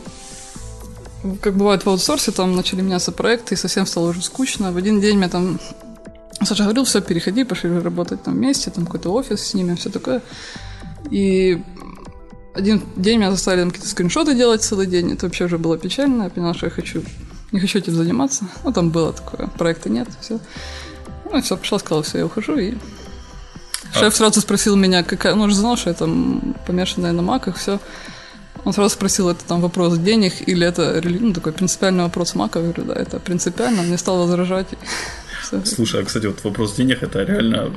как 1.42 1.56
бывает 1.56 1.86
в 1.86 1.89
аутсорсе, 1.89 2.31
там 2.31 2.56
начали 2.56 2.81
меняться 2.81 3.12
проекты, 3.12 3.56
и 3.56 3.57
совсем 3.57 3.86
стало 3.86 4.09
уже 4.09 4.21
скучно. 4.21 4.72
В 4.72 4.77
один 4.77 5.01
день 5.01 5.17
мне 5.17 5.29
там 5.29 5.60
Саша 6.43 6.63
говорил, 6.63 6.86
все, 6.86 7.01
переходи, 7.01 7.43
пошли 7.43 7.70
работать 7.79 8.24
там 8.24 8.36
вместе, 8.36 8.72
там 8.72 8.86
какой-то 8.86 9.13
офис 9.13 9.41
снимем, 9.41 9.77
все 9.77 9.89
такое. 9.89 10.22
И 11.12 11.62
один 12.53 12.84
день 12.96 13.17
меня 13.17 13.31
заставили 13.31 13.70
какие-то 13.70 13.88
скриншоты 13.88 14.36
делать 14.36 14.62
целый 14.62 14.88
день. 14.88 15.13
Это 15.13 15.25
вообще 15.25 15.46
уже 15.46 15.58
было 15.58 15.77
печально. 15.77 16.24
Я 16.24 16.29
поняла, 16.29 16.53
что 16.53 16.67
я 16.67 16.72
хочу, 16.72 17.03
не 17.51 17.60
хочу 17.60 17.79
этим 17.79 17.96
заниматься. 17.96 18.46
Ну, 18.63 18.74
там 18.74 18.89
было 18.89 19.13
такое, 19.13 19.48
проекта 19.48 19.89
нет, 19.89 20.08
все. 20.20 20.39
Ну, 21.31 21.38
и 21.38 21.41
все, 21.41 21.58
пришла, 21.58 21.79
сказала, 21.79 22.03
все, 22.03 22.20
я 22.20 22.25
ухожу. 22.25 22.58
И 22.58 22.74
шеф 23.93 24.15
сразу 24.15 24.41
спросил 24.41 24.75
меня, 24.75 25.03
какая... 25.03 25.36
Ну, 25.36 25.43
он 25.43 25.50
же 25.50 25.55
знал, 25.55 25.77
что 25.77 25.89
я 25.89 25.93
там 25.93 26.55
помешанная 26.67 27.13
на 27.13 27.22
маках, 27.22 27.58
все. 27.58 27.79
Он 28.63 28.74
сразу 28.74 28.93
спросил, 28.93 29.29
это 29.29 29.43
там 29.46 29.62
вопрос 29.62 29.98
денег 29.98 30.34
или 30.48 30.67
это 30.67 31.01
ну, 31.03 31.34
такой 31.34 31.51
принципиальный 31.51 32.03
вопрос 32.03 32.36
мака. 32.36 32.60
Я 32.60 32.65
говорю, 32.65 32.84
да, 32.84 32.93
это 32.93 33.20
принципиально. 33.20 33.81
Он 33.81 33.89
не 33.89 33.98
стал 33.98 34.17
возражать. 34.17 34.67
Слушай, 35.65 36.01
а, 36.01 36.05
кстати, 36.05 36.27
вот 36.27 36.43
вопрос 36.43 36.75
денег 36.75 37.01
это 37.01 37.24
реально 37.24 37.72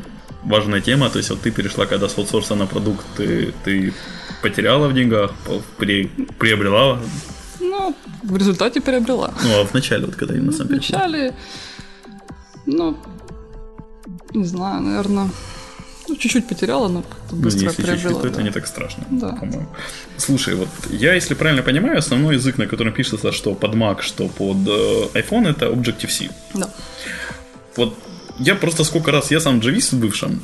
важная 0.45 0.81
тема. 0.81 1.09
То 1.11 1.19
есть, 1.19 1.31
вот 1.31 1.41
ты 1.41 1.51
перешла, 1.51 1.87
когда 1.87 2.09
с 2.09 2.19
аутсорса 2.19 2.55
на 2.55 2.67
продукт, 2.67 3.05
ты, 3.17 3.53
ты 3.65 3.93
потеряла 4.43 4.89
в 4.89 4.95
деньгах, 4.95 5.33
при, 5.79 6.07
приобрела. 6.39 6.99
Ну, 7.61 7.95
в 8.23 8.37
результате 8.37 8.81
приобрела. 8.81 9.33
Ну, 9.45 9.61
а 9.61 9.65
в 9.65 9.75
начале, 9.75 10.07
вот 10.07 10.17
когда 10.17 10.35
именно 10.35 10.53
сам 10.53 10.69
перешла. 10.69 10.99
Вначале, 10.99 11.35
ну, 12.67 12.97
не 14.35 14.45
знаю, 14.45 14.83
наверное, 14.83 15.31
ну, 16.09 16.17
чуть-чуть 16.17 16.47
потеряла, 16.47 16.89
но 16.89 17.03
Ну, 17.31 17.37
быстро 17.39 17.69
если 17.69 17.83
приобрела. 17.83 17.97
чуть-чуть, 18.03 18.23
то 18.23 18.29
да. 18.29 18.29
это 18.35 18.43
не 18.43 18.51
так 18.51 18.67
страшно, 18.67 19.05
Да. 19.11 19.29
по-моему. 19.29 19.67
Слушай, 20.19 20.55
вот 20.55 20.69
я, 20.91 21.15
если 21.15 21.35
правильно 21.35 21.63
понимаю, 21.63 21.99
основной 21.99 22.35
язык, 22.35 22.59
на 22.59 22.67
котором 22.67 22.93
пишется 22.93 23.33
что 23.33 23.55
под 23.55 23.75
Mac, 23.75 24.03
что 24.03 24.29
под 24.29 24.57
э, 24.69 25.19
iPhone, 25.19 25.49
это 25.49 25.67
Objective-C. 25.67 26.29
Да. 26.55 26.69
Вот 27.77 27.95
я 28.39 28.55
просто 28.55 28.85
сколько 28.85 29.11
раз, 29.11 29.31
я 29.31 29.41
сам 29.41 29.61
джавист 29.61 29.93
в 29.93 30.01
бывшем, 30.01 30.41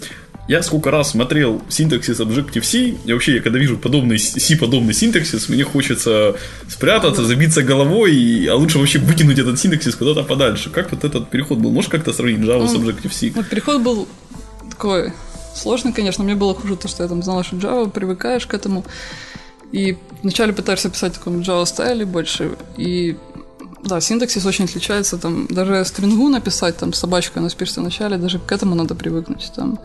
я 0.49 0.63
сколько 0.63 0.91
раз 0.91 1.11
смотрел 1.11 1.63
синтаксис 1.69 2.19
Objective-C, 2.21 2.79
и 3.05 3.13
вообще, 3.13 3.37
я 3.37 3.41
когда 3.41 3.59
вижу 3.59 3.79
подобный 3.79 4.19
C-подобный 4.19 4.95
синтаксис, 4.95 5.49
мне 5.49 5.63
хочется 5.65 6.35
спрятаться, 6.69 7.25
забиться 7.25 7.63
головой, 7.63 8.15
и- 8.17 8.47
а 8.49 8.57
лучше 8.57 8.79
вообще 8.79 8.99
выкинуть 8.99 9.39
этот 9.39 9.59
синтаксис 9.61 9.95
куда-то 9.95 10.25
подальше. 10.25 10.71
Как 10.71 10.91
вот 10.91 11.05
этот 11.05 11.31
переход 11.31 11.59
был? 11.59 11.71
Можешь 11.71 11.91
как-то 11.91 12.13
сравнить 12.13 12.39
Java 12.41 12.67
с 12.67 12.75
Objective-C? 12.75 13.33
Вот 13.37 13.49
переход 13.49 13.81
был 13.83 14.09
такой 14.71 15.13
сложный, 15.55 15.93
конечно. 15.93 16.25
Мне 16.25 16.35
было 16.35 16.55
хуже 16.55 16.77
то, 16.77 16.89
что 16.89 17.03
я 17.03 17.09
там 17.09 17.23
знала, 17.23 17.45
что 17.45 17.57
Java, 17.57 17.89
привыкаешь 17.91 18.47
к 18.47 18.55
этому. 18.55 18.85
И 19.73 19.97
вначале 20.23 20.53
пытаешься 20.53 20.91
писать 20.91 21.15
в 21.15 21.19
таком 21.19 21.41
Java 21.43 21.65
стайле 21.65 22.05
больше, 22.05 22.57
и 22.77 23.17
да, 23.85 24.01
синтаксис 24.01 24.45
очень 24.47 24.65
отличается, 24.67 25.19
там, 25.19 25.47
даже 25.49 25.85
стрингу 25.85 26.29
написать, 26.29 26.77
там, 26.77 26.93
собачка, 26.93 27.41
она 27.41 27.49
пишется 27.49 27.81
в 27.81 27.85
начале, 27.85 28.17
даже 28.17 28.39
к 28.39 28.53
этому 28.53 28.75
надо 28.75 28.95
привыкнуть, 28.95 29.51
там, 29.55 29.79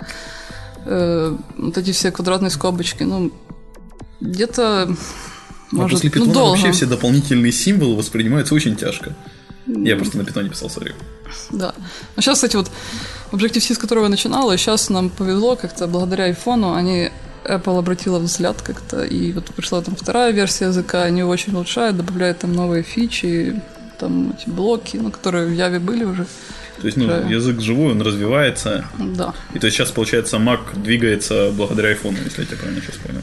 э, 0.85 1.35
вот 1.57 1.77
эти 1.77 1.91
все 1.91 2.11
квадратные 2.11 2.49
скобочки, 2.49 3.03
ну, 3.03 3.31
где-то, 4.21 4.83
А 4.83 4.95
может, 5.71 6.01
после 6.01 6.21
ну, 6.21 6.31
долго. 6.31 6.51
вообще 6.51 6.71
все 6.71 6.85
дополнительные 6.85 7.51
символы 7.51 7.95
воспринимаются 7.95 8.55
очень 8.55 8.75
тяжко. 8.75 9.15
Я 9.67 9.95
просто 9.95 10.17
на 10.17 10.25
питоне 10.25 10.49
писал, 10.49 10.69
сори. 10.69 10.93
Да. 11.51 11.73
Но 12.15 12.21
сейчас, 12.21 12.37
кстати, 12.37 12.55
вот 12.55 12.69
Objective-C, 13.31 13.73
с 13.73 13.77
которого 13.77 14.03
я 14.03 14.09
начинала, 14.09 14.51
и 14.51 14.57
сейчас 14.57 14.89
нам 14.89 15.09
повезло 15.09 15.55
как-то 15.55 15.87
благодаря 15.87 16.25
айфону, 16.25 16.73
они 16.73 17.09
Apple 17.43 17.79
обратила 17.79 18.19
взгляд 18.19 18.61
как-то, 18.61 19.03
и 19.03 19.31
вот 19.31 19.45
пришла 19.55 19.81
там 19.81 19.95
вторая 19.95 20.31
версия 20.31 20.65
языка, 20.65 21.03
они 21.03 21.19
его 21.19 21.31
очень 21.31 21.53
улучшают, 21.53 21.97
добавляют 21.97 22.39
там 22.39 22.53
новые 22.53 22.83
фичи, 22.83 23.61
там 23.95 24.33
эти 24.37 24.49
блоки, 24.49 24.97
ну, 24.97 25.11
которые 25.11 25.47
в 25.47 25.53
Яве 25.53 25.79
были 25.79 26.03
уже. 26.03 26.25
То 26.81 26.87
есть, 26.87 26.97
ну, 26.97 27.07
Да. 27.07 27.17
язык 27.19 27.61
живой, 27.61 27.91
он 27.91 28.01
развивается. 28.01 28.85
Да. 28.99 29.33
И 29.53 29.59
то 29.59 29.67
есть 29.67 29.77
сейчас, 29.77 29.91
получается, 29.91 30.37
Mac 30.37 30.59
двигается 30.75 31.51
благодаря 31.57 31.89
айфону, 31.89 32.17
если 32.25 32.41
я 32.41 32.47
тебя 32.47 32.57
правильно 32.57 32.81
сейчас 32.81 32.95
понял. 32.97 33.21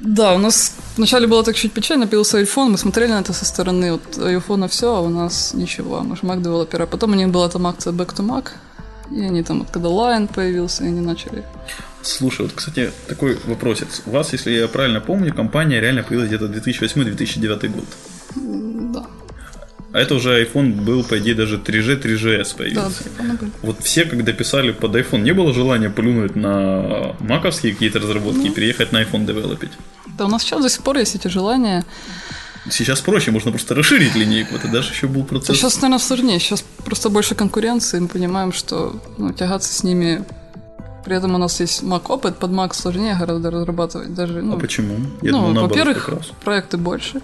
Да, 0.00 0.34
у 0.34 0.38
нас 0.38 0.76
вначале 0.96 1.26
было 1.26 1.42
так 1.42 1.56
чуть 1.56 1.72
печально, 1.72 2.06
появился 2.06 2.40
iPhone, 2.40 2.68
мы 2.68 2.78
смотрели 2.78 3.12
на 3.12 3.20
это 3.20 3.32
со 3.32 3.44
стороны, 3.44 3.92
вот 3.92 4.02
iPhone 4.18 4.68
все, 4.68 4.94
а 4.94 5.00
у 5.00 5.08
нас 5.08 5.54
ничего, 5.54 6.00
мы 6.02 6.16
же 6.16 6.22
Mac 6.22 6.42
девелопера. 6.42 6.86
Потом 6.86 7.12
у 7.12 7.14
них 7.14 7.28
была 7.28 7.48
там 7.48 7.66
акция 7.66 7.92
Back 7.92 8.14
to 8.14 8.22
Mac, 8.26 8.48
и 9.10 9.22
они 9.22 9.42
там, 9.42 9.60
вот, 9.60 9.68
когда 9.70 9.88
Lion 9.88 10.28
появился, 10.34 10.84
они 10.84 11.00
начали 11.00 11.44
Слушай, 12.02 12.42
вот, 12.42 12.52
кстати, 12.54 12.90
такой 13.08 13.38
вопросец. 13.46 14.02
У 14.04 14.10
вас, 14.10 14.32
если 14.34 14.50
я 14.52 14.68
правильно 14.68 15.00
помню, 15.00 15.32
компания 15.32 15.80
реально 15.80 16.02
появилась 16.02 16.28
где-то 16.28 16.46
2008-2009 16.46 17.68
год. 17.68 17.84
Да. 19.94 20.00
А 20.00 20.02
это 20.02 20.16
уже 20.16 20.44
iPhone 20.44 20.72
был, 20.72 21.04
по 21.04 21.18
идее, 21.18 21.34
даже 21.34 21.56
3G, 21.56 22.02
3GS 22.02 22.48
Да, 22.48 22.56
появился. 22.56 23.04
была. 23.16 23.50
Вот 23.62 23.76
все, 23.80 24.04
когда 24.04 24.32
писали 24.32 24.72
под 24.72 24.96
iPhone, 24.96 25.20
не 25.20 25.32
было 25.32 25.54
желания 25.54 25.88
плюнуть 25.88 26.34
на 26.34 27.14
маковские 27.20 27.72
какие-то 27.72 28.00
разработки 28.00 28.48
и 28.48 28.50
переехать 28.50 28.90
на 28.92 29.02
iPhone 29.02 29.24
девелопить? 29.24 29.70
Да, 30.18 30.26
у 30.26 30.28
нас 30.28 30.42
сейчас 30.42 30.62
до 30.62 30.68
сих 30.68 30.82
пор 30.82 30.98
есть 30.98 31.14
эти 31.14 31.28
желания. 31.28 31.84
Сейчас 32.70 33.00
проще, 33.02 33.30
можно 33.30 33.52
просто 33.52 33.74
расширить 33.74 34.16
линейку. 34.16 34.56
Это 34.56 34.68
даже 34.68 34.90
еще 34.92 35.06
был 35.06 35.22
процесс. 35.22 35.56
Сейчас, 35.56 35.76
наверное, 35.76 35.98
сложнее. 35.98 36.40
Сейчас 36.40 36.64
просто 36.84 37.08
больше 37.08 37.34
конкуренции. 37.34 38.00
Мы 38.00 38.08
понимаем, 38.08 38.52
что 38.52 39.00
ну, 39.18 39.32
тягаться 39.32 39.72
с 39.72 39.84
ними... 39.84 40.24
При 41.04 41.14
этом 41.14 41.34
у 41.34 41.38
нас 41.38 41.60
есть 41.60 41.82
Mac 41.82 42.06
опыт, 42.08 42.38
под 42.38 42.50
Mac 42.50 42.74
сложнее 42.74 43.14
гораздо 43.20 43.50
разрабатывать. 43.50 44.14
Даже, 44.14 44.40
ну, 44.42 44.56
А 44.56 44.58
почему? 44.58 44.96
Я 45.20 45.32
ну, 45.32 45.48
думал, 45.48 45.68
во-первых, 45.68 46.10
проекты 46.42 46.78
больше. 46.78 47.20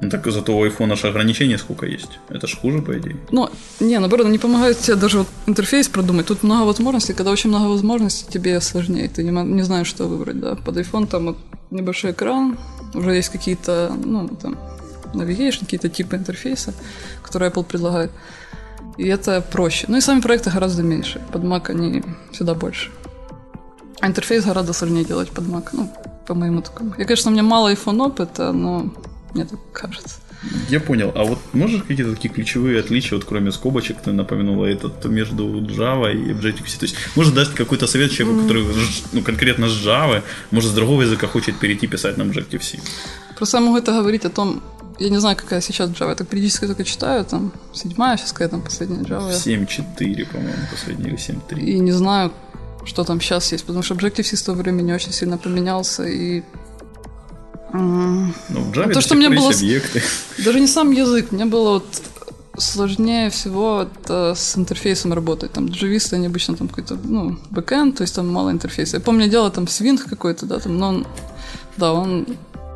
Ну, 0.00 0.10
так 0.10 0.26
зато 0.30 0.56
у 0.56 0.64
iPhone 0.64 0.92
аж 0.92 1.04
ограничения 1.04 1.58
сколько 1.58 1.86
есть. 1.86 2.18
Это 2.28 2.46
ж 2.46 2.56
хуже, 2.60 2.82
по 2.82 2.92
идее. 2.92 3.16
Ну, 3.32 3.50
не, 3.80 3.98
наоборот, 3.98 4.26
они 4.26 4.38
помогают 4.38 4.78
тебе 4.78 4.96
даже 4.96 5.18
вот 5.18 5.28
интерфейс 5.46 5.88
продумать. 5.88 6.26
Тут 6.26 6.44
много 6.44 6.66
возможностей. 6.66 7.14
Когда 7.14 7.30
очень 7.32 7.50
много 7.50 7.68
возможностей, 7.68 8.26
тебе 8.30 8.60
сложнее. 8.60 9.08
Ты 9.08 9.24
не, 9.24 9.30
не 9.30 9.62
знаешь, 9.62 9.88
что 9.88 10.06
выбрать, 10.06 10.38
да. 10.40 10.54
Под 10.54 10.76
iPhone 10.76 11.06
там 11.06 11.26
вот 11.26 11.38
небольшой 11.70 12.12
экран, 12.12 12.56
уже 12.94 13.10
есть 13.10 13.28
какие-то, 13.28 13.92
ну, 14.04 14.28
там, 14.28 14.56
navigation, 15.14 15.60
какие-то 15.60 15.88
типы 15.88 16.16
интерфейса, 16.16 16.74
которые 17.22 17.50
Apple 17.50 17.64
предлагает. 17.64 18.10
И 18.98 19.06
это 19.06 19.40
проще. 19.40 19.86
Ну 19.88 19.96
и 19.96 20.00
сами 20.00 20.20
проекты 20.20 20.50
гораздо 20.50 20.82
меньше. 20.82 21.20
Под 21.32 21.42
Mac 21.42 21.70
они 21.70 22.02
всегда 22.32 22.54
больше. 22.54 22.90
А 24.00 24.06
интерфейс 24.06 24.44
гораздо 24.44 24.72
сложнее 24.72 25.04
делать 25.04 25.30
под 25.30 25.44
Mac. 25.44 25.68
Ну, 25.72 25.92
по 26.26 26.34
моему 26.34 26.62
такому. 26.62 26.94
Я, 26.98 27.04
конечно, 27.04 27.30
у 27.30 27.34
меня 27.34 27.42
мало 27.42 27.72
iPhone 27.72 28.02
опыта, 28.02 28.52
но 28.52 28.92
мне 29.34 29.44
так 29.44 29.60
кажется. 29.72 30.20
Я 30.68 30.80
понял. 30.80 31.12
А 31.14 31.24
вот 31.24 31.38
можешь 31.52 31.82
какие-то 31.82 32.14
такие 32.14 32.32
ключевые 32.32 32.80
отличия, 32.80 33.16
вот 33.16 33.24
кроме 33.24 33.50
скобочек, 33.50 34.00
ты 34.00 34.12
напомянула 34.12 34.66
этот 34.66 35.04
между 35.06 35.60
Java 35.60 36.12
и 36.12 36.32
Objective-C? 36.32 36.78
То 36.78 36.86
есть, 36.86 36.96
может 37.16 37.34
дать 37.34 37.48
какой-то 37.48 37.86
совет 37.86 38.12
человеку, 38.12 38.42
который 38.42 38.64
ну, 39.12 39.22
конкретно 39.22 39.68
с 39.68 39.86
Java, 39.86 40.22
может, 40.50 40.70
с 40.70 40.74
другого 40.74 41.02
языка 41.02 41.26
хочет 41.26 41.58
перейти 41.58 41.86
писать 41.86 42.16
на 42.18 42.22
Objective-C? 42.22 42.78
Просто 43.36 43.58
я 43.58 43.64
могу 43.64 43.76
это 43.76 43.92
говорить 43.92 44.24
о 44.24 44.30
том, 44.30 44.62
я 44.98 45.10
не 45.10 45.18
знаю, 45.18 45.36
какая 45.36 45.60
сейчас 45.60 45.90
Java, 45.90 46.10
я 46.10 46.14
так 46.14 46.28
периодически 46.28 46.66
только 46.66 46.84
читаю, 46.84 47.24
там, 47.24 47.52
седьмая 47.72 48.16
сейчас 48.16 48.32
какая 48.32 48.48
там 48.48 48.62
последняя 48.62 49.02
Java, 49.02 49.30
7.4, 49.30 50.26
по-моему, 50.26 50.62
последний 50.70 51.08
или 51.08 51.16
7.3. 51.16 51.60
и 51.60 51.78
не 51.80 51.92
знаю, 51.92 52.32
что 52.84 53.04
там 53.04 53.20
сейчас 53.20 53.52
есть, 53.52 53.64
потому 53.64 53.82
что 53.82 53.94
Objective-C 53.94 54.36
с 54.36 54.42
того 54.42 54.58
времени 54.58 54.92
очень 54.92 55.12
сильно 55.12 55.36
поменялся, 55.36 56.04
и 56.04 56.42
Ну, 57.72 58.32
в 58.48 58.72
Java 58.72 58.88
то, 58.88 58.94
до 58.94 59.00
что 59.00 59.14
мне 59.14 59.28
было 59.28 59.50
объекты. 59.50 60.02
даже 60.44 60.60
не 60.60 60.66
сам 60.66 60.90
язык, 60.90 61.32
мне 61.32 61.44
было 61.44 61.70
вот 61.74 62.02
сложнее 62.60 63.30
всего 63.30 63.82
это 63.82 64.34
с 64.34 64.56
интерфейсом 64.56 65.12
работать. 65.12 65.52
Там 65.52 65.68
джависты, 65.68 66.16
они 66.16 66.26
обычно 66.26 66.56
там 66.56 66.68
какой-то, 66.68 66.98
ну, 67.02 67.38
бэкэнд, 67.50 67.96
то 67.96 68.02
есть 68.02 68.14
там 68.14 68.28
мало 68.28 68.50
интерфейса. 68.50 68.96
Я 68.96 69.00
помню, 69.00 69.24
я 69.24 69.30
делала 69.30 69.50
там 69.50 69.68
свинг 69.68 70.04
какой-то, 70.04 70.46
да, 70.46 70.58
там, 70.58 70.78
но 70.78 70.88
он, 70.88 71.06
да, 71.76 71.92
он 71.92 72.26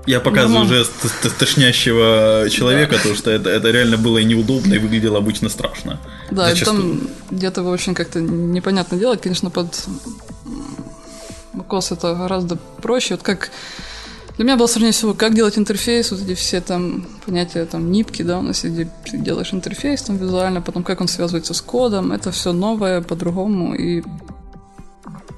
Я 0.07 0.21
показываю 0.21 0.65
Нормально. 0.65 0.87
уже 1.05 1.31
тошнящего 1.39 2.49
человека, 2.51 2.97
потому 2.97 3.15
что 3.15 3.31
это, 3.31 3.51
это 3.51 3.71
реально 3.71 3.97
было 3.97 4.19
и 4.19 4.25
неудобно, 4.25 4.75
и 4.75 4.79
выглядело 4.79 5.19
обычно 5.19 5.49
страшно. 5.49 6.01
Да, 6.31 6.51
и 6.51 6.65
там 6.65 7.01
где-то 7.31 7.63
очень 7.63 7.95
как-то 7.95 8.21
непонятно 8.21 8.99
делать. 8.99 9.21
Конечно, 9.23 9.51
под 9.51 9.69
macOS 11.55 11.95
это 11.95 12.15
гораздо 12.15 12.57
проще. 12.81 13.15
Вот 13.15 13.23
как 13.23 13.51
для 14.37 14.45
меня 14.45 14.57
было 14.57 14.67
сложнее 14.67 14.93
всего, 14.93 15.15
как 15.15 15.35
делать 15.35 15.59
интерфейс, 15.59 16.11
вот 16.11 16.23
эти 16.23 16.35
все 16.35 16.61
там 16.61 17.07
понятия, 17.27 17.65
там, 17.67 17.93
нипки, 17.93 18.23
да, 18.23 18.39
у 18.39 18.43
нас, 18.43 18.65
где 18.65 18.89
ты 19.05 19.19
делаешь 19.19 19.53
интерфейс 19.53 20.03
там 20.03 20.17
визуально, 20.17 20.62
потом 20.62 20.83
как 20.83 21.01
он 21.01 21.09
связывается 21.09 21.55
с 21.55 21.61
кодом, 21.61 22.12
это 22.12 22.33
все 22.33 22.53
новое, 22.53 23.03
по-другому, 23.03 23.75
и 23.75 24.03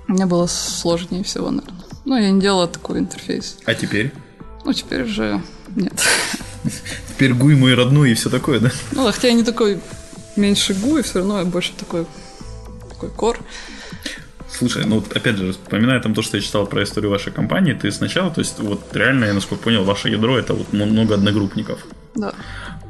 мне 0.06 0.26
было 0.26 0.46
сложнее 0.46 1.24
всего, 1.24 1.50
наверное. 1.50 1.84
Ну, 2.04 2.16
я 2.16 2.30
не 2.30 2.40
делала 2.40 2.68
такой 2.68 2.98
интерфейс. 2.98 3.56
А 3.64 3.74
теперь? 3.74 4.12
Ну, 4.64 4.72
теперь 4.72 5.02
уже 5.02 5.42
нет. 5.74 5.92
Теперь 7.08 7.34
Гуй 7.34 7.54
мой 7.54 7.74
родной 7.74 8.12
и 8.12 8.14
все 8.14 8.30
такое, 8.30 8.58
да? 8.58 8.72
Ну, 8.92 9.04
хотя 9.12 9.28
я 9.28 9.34
не 9.34 9.44
такой 9.44 9.80
меньше 10.36 10.74
гу, 10.74 10.98
и 10.98 11.02
все 11.02 11.18
равно 11.18 11.38
я 11.38 11.44
больше 11.44 11.72
такой, 11.78 12.06
такой 12.88 13.10
кор. 13.10 13.38
Слушай, 14.56 14.84
ну 14.86 15.02
опять 15.14 15.36
же, 15.36 15.52
вспоминая 15.52 16.00
там 16.00 16.14
то, 16.14 16.22
что 16.22 16.36
я 16.36 16.42
читал 16.42 16.66
про 16.66 16.82
историю 16.84 17.10
вашей 17.10 17.32
компании, 17.32 17.72
ты 17.72 17.90
сначала, 17.90 18.30
то 18.30 18.40
есть 18.40 18.60
вот 18.60 18.94
реально, 18.94 19.24
я 19.24 19.34
насколько 19.34 19.64
понял, 19.64 19.84
ваше 19.84 20.08
ядро 20.10 20.38
это 20.38 20.54
вот 20.54 20.72
много 20.72 21.14
одногруппников. 21.14 21.80
Да. 22.14 22.32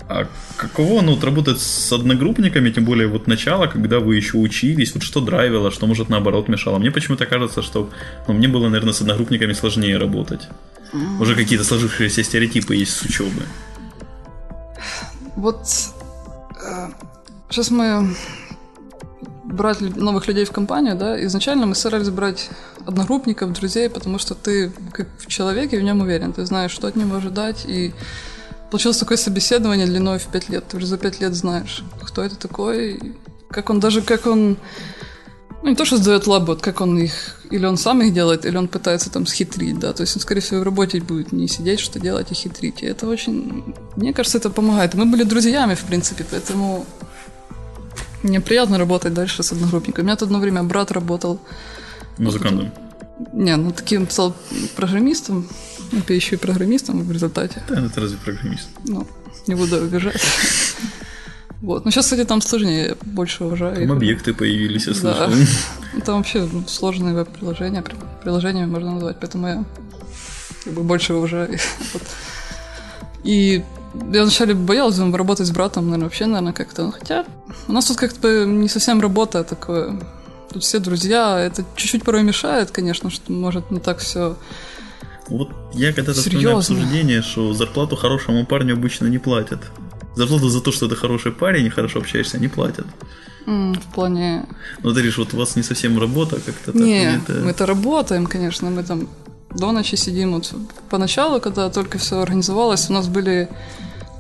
А 0.07 0.27
каково, 0.59 1.01
ну, 1.01 1.15
вот 1.15 1.25
работать 1.25 1.59
с 1.61 1.91
одногруппниками, 1.91 2.71
тем 2.71 2.85
более 2.85 3.09
вот 3.09 3.27
начало, 3.27 3.67
когда 3.67 4.01
вы 4.01 4.17
еще 4.17 4.37
учились, 4.37 4.93
вот 4.93 5.03
что 5.03 5.21
драйвило, 5.21 5.71
что, 5.71 5.87
может, 5.87 6.11
наоборот 6.11 6.49
мешало? 6.49 6.79
Мне 6.79 6.91
почему-то 6.91 7.25
кажется, 7.25 7.63
что, 7.63 7.89
ну, 8.29 8.35
мне 8.35 8.47
было, 8.47 8.69
наверное, 8.69 8.93
с 8.93 9.01
одногруппниками 9.01 9.55
сложнее 9.55 9.97
работать. 9.97 10.49
Уже 11.19 11.35
какие-то 11.35 11.65
сложившиеся 11.65 12.23
стереотипы 12.23 12.77
есть 12.77 12.93
с 12.93 13.03
учебы. 13.03 13.43
Вот 15.37 15.67
сейчас 17.49 17.71
мы 17.71 18.15
брать 19.45 19.81
новых 19.81 20.27
людей 20.27 20.45
в 20.45 20.53
компанию, 20.53 20.97
да, 20.97 21.23
изначально 21.27 21.67
мы 21.67 21.75
старались 21.75 22.09
брать 22.09 22.49
одногруппников, 22.87 23.53
друзей, 23.53 23.89
потому 23.91 24.19
что 24.19 24.35
ты 24.35 24.73
как 24.93 25.07
в 25.19 25.27
человеке 25.27 25.79
в 25.79 25.83
нем 25.83 26.01
уверен, 26.01 26.33
ты 26.33 26.47
знаешь, 26.47 26.73
что 26.73 26.89
от 26.89 26.97
него 26.97 27.17
ожидать, 27.17 27.65
и 27.67 27.93
получилось 28.71 28.99
такое 28.99 29.19
собеседование 29.19 29.87
длиной 29.87 30.19
в 30.19 30.27
пять 30.27 30.49
лет, 30.49 30.65
ты 30.69 30.79
уже 30.79 30.87
за 30.87 30.99
пять 30.99 31.21
лет 31.21 31.35
знаешь, 31.35 31.85
кто 32.03 32.23
это 32.23 32.37
такой, 32.37 33.15
как 33.51 33.71
он 33.71 33.81
даже, 33.81 34.01
как 34.01 34.27
он, 34.27 34.57
ну 35.63 35.69
не 35.69 35.77
то, 35.77 35.85
что 35.85 35.99
сдает 35.99 36.27
лабы, 36.27 36.47
вот 36.47 36.63
как 36.63 36.81
он 36.81 36.99
их, 36.99 37.41
или 37.51 37.67
он 37.67 37.77
сам 37.77 38.01
их 38.03 38.15
делает, 38.15 38.47
или 38.47 38.57
он 38.57 38.67
пытается 38.67 39.11
там 39.11 39.27
схитрить, 39.27 39.79
да, 39.79 39.93
то 39.93 40.01
есть 40.03 40.17
он, 40.17 40.23
скорее 40.23 40.41
всего, 40.41 40.61
в 40.61 40.65
работе 40.65 41.01
будет 41.01 41.33
не 41.33 41.49
сидеть, 41.49 41.81
что 41.81 42.01
делать 42.01 42.33
и 42.33 42.35
хитрить, 42.35 42.83
и 42.83 42.87
это 42.87 43.07
очень, 43.07 43.75
мне 43.97 44.15
кажется, 44.15 44.39
это 44.39 44.49
помогает. 44.49 44.95
Мы 44.95 45.05
были 45.05 45.23
друзьями, 45.23 45.75
в 45.75 45.85
принципе, 45.85 46.25
поэтому 46.31 46.87
мне 48.25 48.41
приятно 48.41 48.79
работать 48.79 49.15
дальше 49.15 49.43
с 49.43 49.53
одногруппниками. 49.53 50.05
У 50.05 50.07
меня 50.07 50.17
тут 50.17 50.27
одно 50.29 50.39
время 50.41 50.63
брат 50.63 50.91
работал, 50.93 51.41
Музыкантом. 52.19 52.73
не, 53.33 53.57
ну 53.57 53.71
таким 53.73 54.09
стал 54.11 54.35
программистом, 54.77 55.47
ну, 55.93 56.01
я 56.09 56.15
еще 56.15 56.35
и 56.37 56.39
программистом 56.39 57.03
в 57.03 57.13
результате. 57.13 57.63
Да, 57.69 57.85
это 57.87 58.01
разве 58.01 58.19
программист? 58.19 58.69
Ну, 58.85 59.07
не 59.47 59.55
буду 59.55 59.77
обижать. 59.77 60.21
Вот. 61.61 61.85
Но 61.85 61.91
сейчас, 61.91 62.05
кстати, 62.07 62.25
там 62.25 62.41
сложнее, 62.43 62.89
я 62.89 62.97
больше 63.03 63.45
уважаю. 63.45 63.77
Там 63.89 63.97
объекты 63.97 64.35
появились, 64.35 64.87
я 64.87 64.93
Да. 64.95 64.99
слышал. 65.29 65.47
Ну, 65.95 66.01
Там 66.05 66.17
вообще 66.19 66.47
ну, 66.53 66.65
сложные 66.67 67.15
веб-приложения, 67.15 67.81
при- 67.83 67.97
приложениями 68.23 68.71
можно 68.71 68.93
назвать, 68.93 69.17
поэтому 69.21 69.47
я 69.49 69.65
как 70.65 70.73
бы 70.75 70.83
больше 70.83 71.15
уважаю. 71.15 71.59
Вот. 71.93 72.03
И 73.25 73.65
я 74.13 74.23
вначале 74.23 74.55
боялась 74.55 74.97
думаю, 74.97 75.17
работать 75.17 75.47
с 75.47 75.51
братом, 75.51 75.85
наверное, 75.85 76.05
вообще, 76.05 76.27
наверное, 76.27 76.53
как-то. 76.53 76.85
Ну, 76.85 76.93
Хотя 76.93 77.25
у 77.69 77.73
нас 77.73 77.87
тут 77.87 77.97
как-то 77.97 78.45
не 78.45 78.69
совсем 78.69 79.01
работа 79.01 79.45
такое. 79.45 80.01
Тут 80.53 80.63
все 80.63 80.79
друзья, 80.79 81.41
это 81.41 81.65
чуть-чуть 81.77 82.05
порой 82.05 82.23
мешает, 82.23 82.71
конечно, 82.71 83.11
что 83.11 83.33
может 83.33 83.71
не 83.71 83.81
так 83.81 83.99
все 83.99 84.37
Вот 85.29 85.51
я 85.73 85.93
когда-то 85.93 86.21
вспоминаю 86.21 86.59
обсуждение, 86.59 87.23
что 87.23 87.55
зарплату 87.55 87.97
хорошему 87.97 88.47
парню 88.47 88.75
обычно 88.75 89.07
не 89.07 89.19
платят. 89.19 89.61
Зарплату 90.17 90.49
за 90.49 90.61
то, 90.61 90.71
что 90.71 90.89
ты 90.89 90.95
хороший 90.95 91.33
парень 91.33 91.67
и 91.67 91.71
хорошо 91.71 91.99
общаешься, 91.99 92.39
не 92.39 92.49
платят. 92.49 92.87
Mm, 93.47 93.79
в 93.79 93.95
плане... 93.95 94.47
Ну, 94.83 94.91
ты 94.91 94.95
говоришь, 94.95 95.19
вот 95.19 95.35
у 95.35 95.37
вас 95.37 95.57
не 95.57 95.63
совсем 95.63 95.99
работа 95.99 96.37
как-то 96.37 96.73
так. 96.73 96.81
Не, 96.81 97.21
мы-то 97.29 97.67
работаем, 97.67 98.27
конечно, 98.27 98.71
мы 98.71 98.85
там 98.85 99.09
до 99.55 99.73
ночи 99.73 99.97
сидим. 99.97 100.35
Вот 100.35 100.53
поначалу, 100.91 101.41
когда 101.41 101.71
только 101.71 101.99
все 101.99 102.21
организовалось, 102.21 102.91
у 102.91 102.93
нас 102.93 103.09
были 103.09 103.49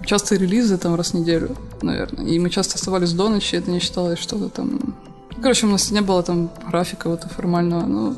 частые 0.06 0.38
релизы 0.38 0.78
там 0.78 0.94
раз 0.94 1.10
в 1.10 1.14
неделю, 1.14 1.56
наверное. 1.82 2.26
И 2.26 2.38
мы 2.38 2.50
часто 2.50 2.76
оставались 2.76 3.12
до 3.12 3.28
ночи, 3.28 3.56
это 3.56 3.70
не 3.70 3.80
считалось 3.80 4.18
что-то 4.18 4.48
там... 4.48 4.94
Короче, 5.40 5.66
у 5.66 5.70
нас 5.70 5.90
не 5.90 6.00
было 6.00 6.22
там 6.22 6.50
графика 6.70 7.08
вот 7.08 7.24
формального, 7.24 7.86
ну... 7.86 8.16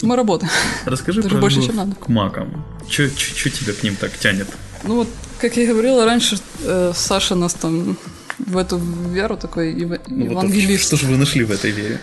Мы 0.00 0.14
работаем. 0.14 0.52
Расскажи 0.84 1.22
Даже 1.22 1.34
про 1.34 1.40
больше, 1.40 1.62
чем 1.62 1.76
надо. 1.76 1.94
к 1.96 2.08
макам. 2.08 2.64
Что 2.88 3.08
тебя 3.08 3.72
к 3.72 3.82
ним 3.82 3.96
так 3.96 4.16
тянет? 4.16 4.46
Ну 4.84 4.96
вот, 4.96 5.08
как 5.40 5.56
я 5.56 5.66
говорила 5.66 6.04
раньше, 6.04 6.38
э, 6.62 6.92
Саша 6.94 7.34
нас 7.34 7.54
там 7.54 7.96
в 8.38 8.56
эту 8.56 8.78
веру 8.78 9.36
такой 9.36 9.72
ев... 9.72 10.00
Ну, 10.06 10.26
вот 10.26 10.30
евангелист. 10.30 10.84
что 10.84 10.96
же 10.96 11.06
вы 11.06 11.16
нашли 11.16 11.44
в 11.44 11.50
этой 11.50 11.72
вере? 11.72 12.00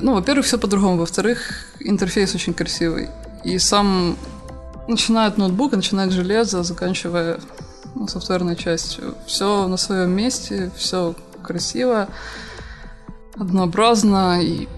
Ну, 0.00 0.14
во-первых, 0.14 0.46
все 0.46 0.58
по-другому. 0.58 0.98
Во-вторых, 0.98 1.66
интерфейс 1.80 2.34
очень 2.34 2.54
красивый. 2.54 3.08
И 3.44 3.58
сам 3.58 4.16
ноутбука, 5.38 5.76
начиная 5.76 6.06
от 6.06 6.12
железа, 6.12 6.62
заканчивая 6.62 7.40
ну, 7.94 8.08
софтверной 8.08 8.56
частью. 8.56 9.14
Все 9.26 9.66
на 9.68 9.76
своем 9.76 10.10
месте, 10.10 10.70
все 10.76 11.14
красиво, 11.42 12.08
однообразно. 13.34 14.42
И 14.42 14.68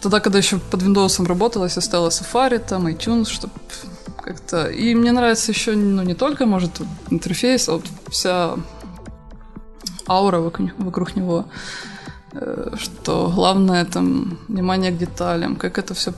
тогда, 0.00 0.20
когда 0.20 0.38
еще 0.38 0.58
под 0.58 0.82
Windows 0.82 1.24
работала, 1.26 1.64
я 1.64 1.70
ставила 1.70 2.08
Safari, 2.08 2.58
там, 2.58 2.86
iTunes, 2.86 3.26
чтобы 3.26 3.52
как-то... 4.22 4.66
И 4.66 4.94
мне 4.94 5.12
нравится 5.12 5.52
еще, 5.52 5.72
ну, 5.72 6.02
не 6.02 6.14
только, 6.14 6.46
может, 6.46 6.80
интерфейс, 7.10 7.68
а 7.68 7.72
вот 7.72 7.84
вся 8.08 8.56
аура 10.08 10.40
вокруг, 10.40 11.16
него, 11.16 11.46
что 12.76 13.32
главное 13.34 13.84
там 13.84 14.38
внимание 14.48 14.92
к 14.92 14.98
деталям, 14.98 15.56
как 15.56 15.78
это 15.78 15.94
все 15.94 16.12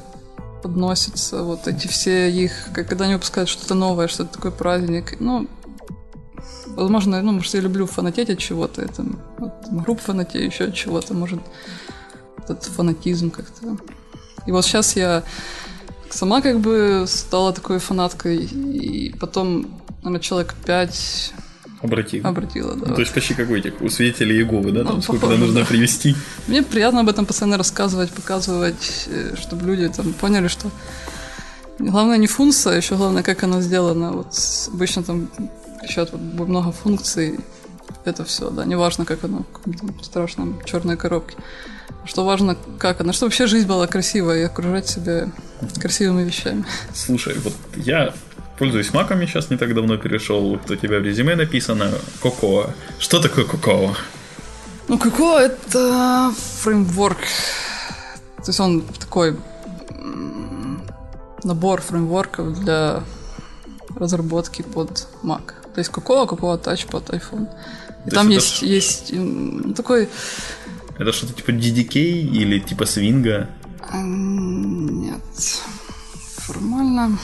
подносится, 0.62 1.42
вот 1.42 1.66
эти 1.66 1.86
все 1.88 2.30
их, 2.30 2.68
когда 2.72 3.04
они 3.04 3.14
выпускают 3.14 3.48
что-то 3.48 3.74
новое, 3.74 4.08
что-то 4.08 4.34
такой 4.34 4.52
праздник, 4.52 5.16
ну, 5.20 5.48
возможно, 6.66 7.20
ну, 7.22 7.32
может, 7.32 7.54
я 7.54 7.60
люблю 7.60 7.86
фанатеть 7.86 8.30
от 8.30 8.38
чего-то, 8.38 8.82
это 8.82 9.04
вот, 9.38 9.52
групп 9.70 10.00
фанатею, 10.00 10.46
еще 10.46 10.64
от 10.64 10.74
чего-то, 10.74 11.14
может, 11.14 11.40
этот 12.44 12.64
фанатизм 12.64 13.30
как-то. 13.30 13.76
И 14.46 14.52
вот 14.52 14.64
сейчас 14.64 14.96
я 14.96 15.22
сама 16.10 16.40
как 16.40 16.60
бы 16.60 17.04
стала 17.06 17.52
такой 17.52 17.78
фанаткой, 17.78 18.44
и 18.44 19.14
потом, 19.18 19.80
наверное, 19.98 20.20
человек 20.20 20.54
пять 20.64 21.32
Обратила. 21.82 22.28
Обратила, 22.28 22.74
да. 22.74 22.86
Ну, 22.88 22.94
то 22.94 23.00
есть 23.00 23.12
почти 23.12 23.34
какой 23.34 23.58
этих 23.58 23.80
у 23.80 23.88
свидетелей 23.88 24.36
Иеговы, 24.36 24.70
да? 24.70 24.84
Там 24.84 24.96
Ну, 24.96 25.02
сколько 25.02 25.22
похоже, 25.22 25.40
нужно 25.40 25.60
да. 25.60 25.66
привести. 25.66 26.14
Мне 26.46 26.62
приятно 26.62 27.00
об 27.00 27.08
этом 27.08 27.26
постоянно 27.26 27.58
рассказывать, 27.58 28.10
показывать, 28.10 29.08
э, 29.08 29.34
чтобы 29.36 29.66
люди 29.66 29.88
там 29.88 30.12
поняли, 30.12 30.46
что 30.48 30.70
главное 31.78 32.18
не 32.18 32.28
функция, 32.28 32.74
а 32.74 32.76
еще 32.76 32.96
главное, 32.96 33.22
как 33.22 33.42
она 33.42 33.60
сделана. 33.60 34.12
Вот 34.12 34.28
обычно 34.72 35.02
там 35.02 35.28
кричат 35.80 36.12
вот 36.12 36.48
много 36.48 36.70
функций, 36.70 37.40
это 38.04 38.24
все, 38.24 38.50
да, 38.50 38.64
неважно, 38.64 39.04
как 39.04 39.24
оно 39.24 39.44
в 39.52 39.58
каком-то 39.58 40.04
страшном 40.04 40.60
черной 40.64 40.96
коробке. 40.96 41.36
Что 42.04 42.24
важно, 42.24 42.56
как 42.78 43.00
она, 43.00 43.12
чтобы 43.12 43.28
вообще 43.28 43.46
жизнь 43.46 43.66
была 43.66 43.86
красивая 43.86 44.40
и 44.40 44.42
окружать 44.42 44.88
себя 44.88 45.28
красивыми 45.80 46.24
вещами. 46.24 46.64
Слушай, 46.94 47.36
вот 47.44 47.54
я 47.76 48.14
пользуюсь 48.62 48.92
маками, 48.94 49.26
сейчас 49.26 49.50
не 49.50 49.56
так 49.56 49.74
давно 49.74 49.96
перешел, 49.96 50.50
вот 50.50 50.70
у 50.70 50.76
тебя 50.76 51.00
в 51.00 51.02
резюме 51.02 51.34
написано 51.34 51.90
Cocoa. 52.22 52.70
Что 53.00 53.20
такое 53.20 53.44
Cocoa? 53.44 53.96
Ну, 54.86 54.98
Коко— 54.98 55.36
это 55.40 56.32
фреймворк. 56.60 57.18
То 58.36 58.46
есть 58.46 58.60
он 58.60 58.82
такой 59.00 59.36
набор 61.42 61.82
фреймворков 61.82 62.60
для 62.60 63.02
разработки 63.96 64.62
под 64.62 65.08
Mac. 65.24 65.54
То 65.74 65.80
есть 65.80 65.90
Cocoa, 65.90 66.28
Cocoa 66.28 66.62
Touch 66.62 66.88
под 66.88 67.10
iPhone. 67.10 67.48
И 68.06 68.10
То 68.10 68.14
там 68.14 68.28
есть 68.28 68.62
есть, 68.62 69.10
есть 69.10 69.12
м, 69.12 69.74
такой... 69.74 70.08
Это 70.98 71.12
что-то 71.12 71.32
типа 71.32 71.50
DDK 71.50 71.96
или 71.96 72.60
типа 72.60 72.86
свинга? 72.86 73.48
Нет. 73.92 75.20
Формально... 76.36 77.18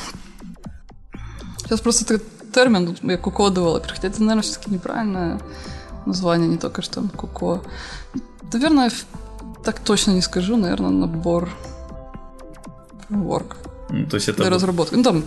Сейчас 1.68 1.80
просто 1.82 2.14
этот 2.14 2.22
термин, 2.50 2.96
я 3.02 3.16
девелопер, 3.18 3.92
хотя 3.92 4.08
это, 4.08 4.20
наверное, 4.20 4.42
все-таки 4.42 4.70
неправильное 4.70 5.38
название, 6.06 6.48
не 6.48 6.56
только 6.56 6.80
что 6.80 7.02
Cocoa. 7.02 7.60
Наверное, 8.50 8.90
так 9.64 9.78
точно 9.80 10.12
не 10.12 10.22
скажу, 10.22 10.56
наверное, 10.56 10.88
набор 10.88 11.50
фреймворков 13.06 13.58
Ну, 13.90 14.06
то 14.06 14.16
есть 14.16 14.30
это... 14.30 14.42
для 14.42 14.50
разработки. 14.50 14.94
Ну, 14.94 15.02
там 15.02 15.24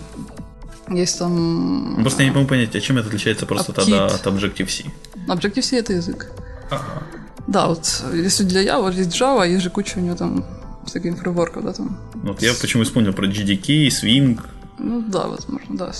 есть 0.89 1.19
там... 1.19 1.99
Просто 2.01 2.23
я 2.23 2.29
не 2.29 2.35
могу 2.35 2.47
понять, 2.47 2.75
а 2.75 2.81
чем 2.81 2.97
это 2.97 3.09
отличается 3.09 3.45
просто 3.45 3.71
тогда 3.71 4.07
от 4.07 4.25
Objective-C? 4.25 4.85
Objective-C— 5.27 5.77
это 5.77 5.93
язык. 5.93 6.31
Ага. 6.71 7.03
Да, 7.45 7.67
вот 7.67 8.03
если 8.13 8.45
для 8.45 8.63
Java 8.63 8.91
есть 8.91 9.11
Java, 9.11 9.47
есть 9.47 9.61
же 9.61 9.69
куча 9.69 9.99
у 9.99 10.01
него 10.01 10.15
там 10.15 10.43
всяких 10.87 11.19
фреймворков, 11.19 11.63
да, 11.63 11.73
там. 11.73 11.99
Вот 12.15 12.41
я 12.41 12.55
почему 12.59 12.83
вспомнил 12.83 13.13
про 13.13 13.27
GDK, 13.27 13.89
Swing. 13.89 14.39
Ну 14.83 15.01
да, 15.07 15.27
возможно, 15.27 15.77
да. 15.77 15.91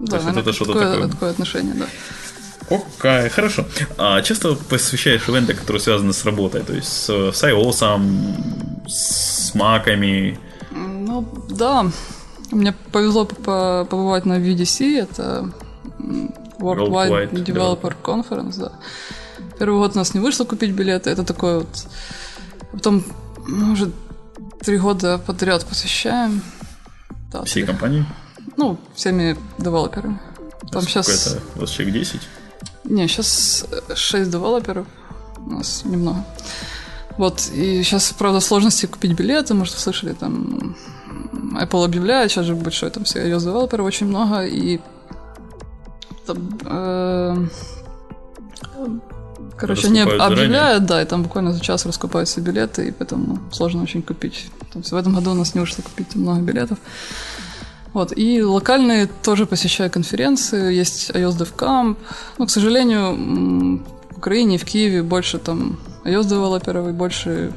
Да, 0.00 0.16
есть 0.16 0.26
наверное, 0.26 0.42
это 0.42 0.52
что-то 0.52 0.72
такое, 0.72 0.92
такое. 0.92 1.08
такое 1.08 1.30
отношение, 1.30 1.74
да. 1.74 1.86
Окей, 2.70 3.28
хорошо. 3.28 3.64
А 3.98 4.20
часто 4.22 4.54
посвящаешь 4.54 5.28
ивенты, 5.28 5.54
которые 5.54 5.80
связаны 5.80 6.12
с 6.12 6.24
работой, 6.24 6.62
то 6.62 6.72
есть 6.72 6.88
с, 6.88 7.08
с 7.08 7.42
iOS, 7.42 8.88
с 8.88 9.54
маками. 9.54 10.38
Ну, 10.72 11.26
да. 11.48 11.86
Мне 12.50 12.72
повезло 12.92 13.24
по- 13.24 13.86
побывать 13.88 14.26
на 14.26 14.38
VDC, 14.38 15.00
это 15.00 15.50
Worldwide 16.58 17.30
Worldwide 17.30 17.44
Developer 17.44 17.94
Conference, 18.02 18.58
да. 18.58 18.72
Первый 19.58 19.78
год 19.78 19.94
у 19.94 19.98
нас 19.98 20.14
не 20.14 20.20
вышло 20.20 20.44
купить 20.44 20.72
билеты, 20.72 21.10
это 21.10 21.24
такой 21.24 21.58
вот... 21.58 21.86
Потом, 22.72 23.04
уже 23.72 23.90
три 24.60 24.78
года 24.78 25.18
подряд 25.18 25.64
посещаем. 25.64 26.42
Да, 27.34 27.42
Всей 27.42 27.64
компании. 27.66 28.06
Ну, 28.56 28.78
всеми 28.94 29.36
девелоперами. 29.58 30.20
Там 30.70 30.82
Сколько 30.82 30.88
сейчас... 30.88 31.26
это? 31.26 31.42
У 31.56 31.60
вас 31.62 31.70
человек 31.70 31.94
10? 31.94 32.20
Не, 32.84 33.08
сейчас 33.08 33.66
6 33.92 34.30
девелоперов. 34.30 34.86
У 35.38 35.50
нас 35.50 35.84
немного. 35.84 36.24
Вот, 37.18 37.50
и 37.52 37.82
сейчас, 37.82 38.12
правда, 38.12 38.38
сложности 38.38 38.86
купить 38.86 39.14
билеты, 39.14 39.54
может, 39.54 39.74
вы 39.74 39.80
слышали, 39.80 40.12
там 40.12 40.76
Apple 41.60 41.84
объявляет, 41.84 42.30
сейчас 42.30 42.46
же 42.46 42.54
большой, 42.54 42.90
там 42.90 43.02
все 43.02 43.28
iOS 43.28 43.40
девелоперов 43.40 43.86
очень 43.86 44.06
много, 44.06 44.44
и 44.44 44.80
там, 46.26 46.58
э, 46.64 47.46
короче, 49.56 49.86
они 49.88 50.00
Раскупают 50.00 50.22
заранее? 50.22 50.44
объявляют, 50.44 50.86
да, 50.86 51.02
и 51.02 51.04
там 51.04 51.22
буквально 51.22 51.52
за 51.52 51.60
час 51.60 51.86
раскупают 51.86 52.28
все 52.28 52.40
билеты, 52.40 52.88
и 52.88 52.90
поэтому 52.90 53.38
сложно 53.52 53.82
очень 53.82 54.02
купить. 54.02 54.46
То 54.72 54.78
есть 54.78 54.92
в 54.92 54.96
этом 54.96 55.14
году 55.14 55.30
у 55.30 55.34
нас 55.34 55.54
не 55.54 55.60
вышло 55.60 55.82
купить 55.82 56.14
много 56.16 56.40
билетов. 56.40 56.78
Вот, 57.92 58.12
и 58.16 58.42
локальные 58.42 59.08
тоже 59.22 59.46
посещаю 59.46 59.90
конференции, 59.90 60.74
есть 60.74 61.10
iOS 61.10 61.38
DevCamp. 61.38 61.96
Ну, 62.38 62.46
к 62.46 62.50
сожалению, 62.50 63.80
в 64.10 64.18
Украине 64.18 64.56
и 64.56 64.58
в 64.58 64.64
Киеве 64.64 65.02
больше 65.02 65.38
там 65.38 65.78
iOS 66.04 66.24
девелоперов 66.28 66.88
и 66.88 66.92
больше 66.92 67.52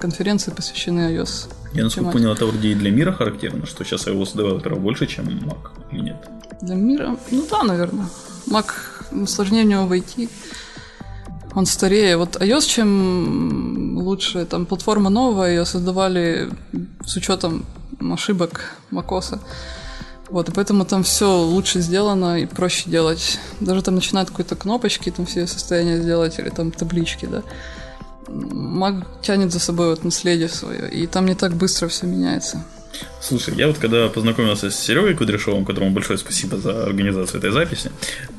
конференций 0.00 0.52
посвящены 0.54 1.14
iOS. 1.14 1.48
Я 1.74 1.84
насколько 1.84 2.10
понял, 2.12 2.32
это 2.32 2.46
вроде 2.46 2.68
и 2.68 2.74
для 2.74 2.90
мира 2.90 3.12
характерно, 3.12 3.66
что 3.66 3.84
сейчас 3.84 4.06
iOS 4.06 4.34
девелоперов 4.36 4.78
больше, 4.80 5.06
чем 5.06 5.26
Mac, 5.28 5.68
или 5.92 6.00
нет? 6.00 6.16
Для 6.62 6.76
мира? 6.76 7.16
Ну 7.30 7.44
да, 7.50 7.62
наверное. 7.62 8.06
Mac 8.46 8.66
м, 9.12 9.26
сложнее 9.26 9.64
в 9.64 9.66
него 9.68 9.86
войти. 9.86 10.30
Он 11.54 11.66
старее. 11.66 12.16
Вот 12.16 12.36
iOS 12.36 12.66
чем 12.66 13.98
лучше, 13.98 14.44
там 14.44 14.66
платформа 14.66 15.10
новая, 15.10 15.50
ее 15.50 15.64
создавали 15.64 16.50
с 17.04 17.16
учетом 17.16 17.64
ошибок 18.00 18.72
macOS. 18.90 19.38
Вот, 20.30 20.48
и 20.48 20.52
поэтому 20.52 20.84
там 20.84 21.02
все 21.02 21.42
лучше 21.42 21.80
сделано 21.80 22.40
и 22.40 22.46
проще 22.46 22.90
делать. 22.90 23.38
Даже 23.60 23.82
там 23.82 23.94
начинают 23.94 24.30
какой-то 24.30 24.56
кнопочки, 24.56 25.10
там 25.10 25.26
все 25.26 25.46
состояния 25.46 26.00
сделать, 26.00 26.38
или 26.38 26.48
там 26.48 26.72
таблички, 26.72 27.26
да. 27.26 27.42
Mac 28.26 29.04
тянет 29.22 29.52
за 29.52 29.60
собой 29.60 29.90
вот 29.90 30.02
наследие 30.02 30.48
свое, 30.48 30.90
и 30.90 31.06
там 31.06 31.26
не 31.26 31.34
так 31.34 31.52
быстро 31.52 31.88
все 31.88 32.06
меняется. 32.06 32.64
Слушай, 33.20 33.54
я 33.56 33.68
вот 33.68 33.78
когда 33.78 34.08
познакомился 34.08 34.70
с 34.70 34.78
Серегой 34.78 35.14
Кудряшовым, 35.14 35.64
которому 35.64 35.90
большое 35.92 36.18
спасибо 36.18 36.58
за 36.58 36.84
организацию 36.84 37.38
этой 37.38 37.50
записи, 37.50 37.90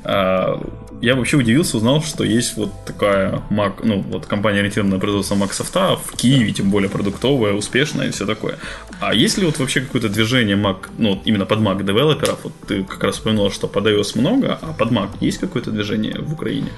а, 0.04 0.62
я 1.02 1.16
вообще 1.16 1.38
удивился, 1.38 1.78
узнал, 1.78 2.04
что 2.04 2.24
есть 2.24 2.56
вот 2.56 2.72
такая 2.86 3.42
Mac, 3.50 3.74
ну, 3.84 4.02
вот 4.02 4.26
компания, 4.28 4.60
ориентированная 4.60 4.98
на 4.98 5.02
производство 5.02 5.36
Mac 5.36 5.54
софта 5.54 5.96
в 5.96 6.16
Киеве, 6.16 6.52
тем 6.52 6.70
более 6.70 6.90
продуктовая, 6.90 7.54
успешная 7.54 8.08
и 8.08 8.12
все 8.12 8.26
такое. 8.26 8.58
А 9.00 9.14
есть 9.14 9.38
ли 9.38 9.46
вот 9.46 9.58
вообще 9.60 9.82
какое-то 9.82 10.10
движение 10.10 10.56
Mac, 10.56 10.88
ну, 10.98 11.22
именно 11.26 11.46
под 11.46 11.60
Mac 11.60 11.84
девелоперов? 11.84 12.40
Вот 12.44 12.54
ты 12.68 12.84
как 12.84 13.04
раз 13.04 13.16
вспоминал, 13.16 13.52
что 13.52 13.68
под 13.68 13.88
iOS 13.88 14.20
много, 14.20 14.60
а 14.62 14.74
под 14.74 14.92
Mac 14.92 15.10
есть 15.20 15.40
какое-то 15.40 15.72
движение 15.72 16.20
в 16.20 16.34
Украине? 16.34 16.70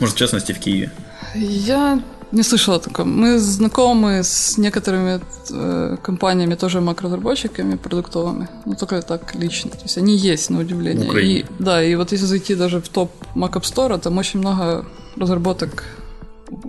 Может, 0.00 0.16
в 0.16 0.18
частности, 0.18 0.52
в 0.52 0.58
Киеве? 0.58 0.90
Я 1.34 2.00
не 2.32 2.42
слышала 2.42 2.76
о 2.76 2.80
таком. 2.80 3.20
Мы 3.20 3.38
знакомы 3.38 4.22
с 4.22 4.58
некоторыми 4.58 5.20
э, 5.50 5.96
компаниями, 6.02 6.56
тоже 6.56 6.78
Mac-разработчиками 6.78 7.76
продуктовыми, 7.76 8.48
но 8.66 8.74
только 8.74 9.02
так 9.02 9.34
лично. 9.34 9.70
То 9.70 9.82
есть 9.82 9.98
они 9.98 10.16
есть, 10.16 10.50
на 10.50 10.60
удивление. 10.60 11.22
И, 11.22 11.46
да, 11.58 11.82
и 11.82 11.94
вот 11.94 12.12
если 12.12 12.26
зайти 12.26 12.54
даже 12.54 12.80
в 12.80 12.88
топ 12.88 13.10
Mac 13.34 13.52
App 13.52 13.62
Store, 13.62 13.98
там 13.98 14.18
очень 14.18 14.40
много 14.40 14.84
разработок 15.16 15.84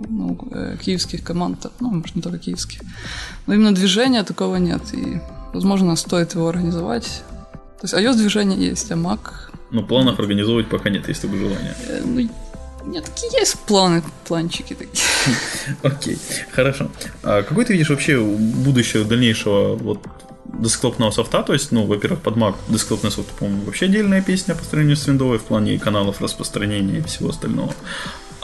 ну, 0.08 0.38
э, 0.52 0.76
киевских 0.80 1.24
команд, 1.24 1.66
ну, 1.80 1.90
может, 1.90 2.16
не 2.16 2.22
только 2.22 2.38
киевских. 2.38 2.80
Но 3.46 3.54
именно 3.54 3.74
движения 3.74 4.22
такого 4.22 4.56
нет, 4.56 4.82
и, 4.92 5.20
возможно, 5.52 5.96
стоит 5.96 6.34
его 6.34 6.48
организовать. 6.48 7.22
То 7.80 7.84
есть 7.84 7.94
iOS-движение 7.94 8.70
есть, 8.70 8.90
а 8.92 8.94
Mac... 8.94 9.20
Но 9.70 9.82
планов 9.82 10.20
организовывать 10.20 10.68
пока 10.68 10.90
нет, 10.90 11.08
есть 11.08 11.22
только 11.22 11.36
желание. 11.36 11.74
э, 11.88 12.02
ну, 12.04 12.28
нет, 12.86 13.04
такие 13.04 13.32
есть 13.40 13.58
планы, 13.60 14.02
планчики 14.26 14.74
такие. 14.74 15.04
Окей, 15.82 16.18
хорошо. 16.52 16.90
А 17.22 17.42
какой 17.42 17.64
ты 17.64 17.72
видишь 17.72 17.90
вообще 17.90 18.20
будущее 18.20 19.04
дальнейшего 19.04 19.74
вот 19.76 20.00
десктопного 20.44 21.10
софта? 21.10 21.42
То 21.42 21.52
есть, 21.52 21.72
ну, 21.72 21.84
во-первых, 21.84 22.20
под 22.22 22.36
Mac 22.36 22.54
десктопный 22.68 23.10
софт, 23.10 23.30
по-моему, 23.30 23.64
вообще 23.64 23.86
отдельная 23.86 24.22
песня 24.22 24.54
по 24.54 24.64
сравнению 24.64 24.96
с 24.96 25.06
виндовой 25.06 25.38
в 25.38 25.42
плане 25.42 25.78
каналов 25.78 26.20
распространения 26.20 26.98
и 26.98 27.02
всего 27.02 27.30
остального. 27.30 27.74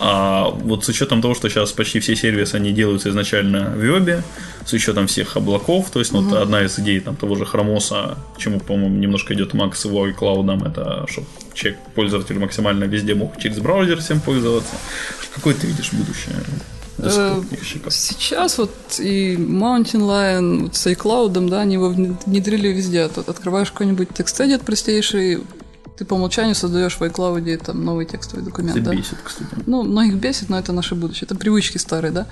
А 0.04 0.50
вот 0.50 0.84
с 0.84 0.88
учетом 0.88 1.22
того, 1.22 1.34
что 1.36 1.48
сейчас 1.48 1.70
почти 1.70 2.00
все 2.00 2.16
сервисы, 2.16 2.56
они 2.56 2.72
делаются 2.72 3.10
изначально 3.10 3.70
в 3.70 3.78
вебе, 3.78 4.24
с 4.66 4.72
учетом 4.72 5.06
всех 5.06 5.36
облаков, 5.36 5.90
то 5.92 6.00
есть, 6.00 6.12
ну, 6.12 6.22
вот 6.22 6.36
одна 6.36 6.64
из 6.64 6.76
идей 6.80 6.98
там 6.98 7.14
того 7.14 7.36
же 7.36 7.46
Хромоса, 7.46 8.18
чему, 8.36 8.58
по-моему, 8.58 8.96
немножко 8.96 9.32
идет 9.34 9.54
Mac 9.54 9.76
с 9.76 9.84
его 9.84 10.08
iCloud, 10.08 10.68
это 10.68 11.06
чтобы 11.08 11.28
человек, 11.54 11.78
пользователь 11.94 12.36
максимально 12.40 12.84
везде 12.84 13.14
мог 13.14 13.38
через 13.38 13.58
браузер 13.60 14.00
всем 14.00 14.20
пользоваться. 14.20 14.74
Какое 15.34 15.54
ты 15.54 15.68
видишь 15.68 15.92
будущее? 15.92 16.34
десктопников? 16.98 17.92
Сейчас 17.92 18.58
вот 18.58 18.72
и 18.98 19.36
Mountain 19.36 20.00
Lion 20.00 20.62
вот 20.62 20.74
с 20.74 20.86
iCloud, 20.86 21.48
да, 21.48 21.60
они 21.60 21.74
его 21.74 21.90
внедрили 21.90 22.68
везде. 22.68 23.08
Тут 23.08 23.28
открываешь 23.28 23.70
какой-нибудь 23.70 24.08
TextEdit 24.08 24.64
простейший, 24.64 25.42
ты 25.96 26.04
по 26.04 26.14
умолчанию 26.14 26.54
создаешь 26.54 26.96
в 26.96 27.02
iCloud 27.02 27.64
там 27.64 27.84
новый 27.84 28.06
текстовый 28.06 28.44
документ. 28.44 28.76
Это 28.76 28.86
да? 28.86 28.94
бесит, 28.94 29.18
кстати. 29.22 29.50
Ну, 29.66 29.82
многих 29.82 30.16
бесит, 30.16 30.48
но 30.48 30.58
это 30.58 30.72
наше 30.72 30.94
будущее. 30.94 31.26
Это 31.26 31.34
привычки 31.34 31.78
старые, 31.78 32.12
да. 32.12 32.26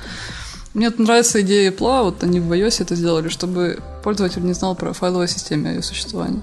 Мне 0.72 0.90
нравится 0.90 1.40
идея 1.42 1.72
Apple, 1.72 2.04
вот 2.04 2.22
они 2.22 2.38
в 2.38 2.52
iOS 2.52 2.82
это 2.82 2.94
сделали, 2.94 3.28
чтобы 3.28 3.80
пользователь 4.04 4.44
не 4.44 4.52
знал 4.52 4.76
про 4.76 4.92
файловую 4.92 5.26
систему 5.26 5.68
и 5.68 5.74
ее 5.74 5.82
существование. 5.82 6.42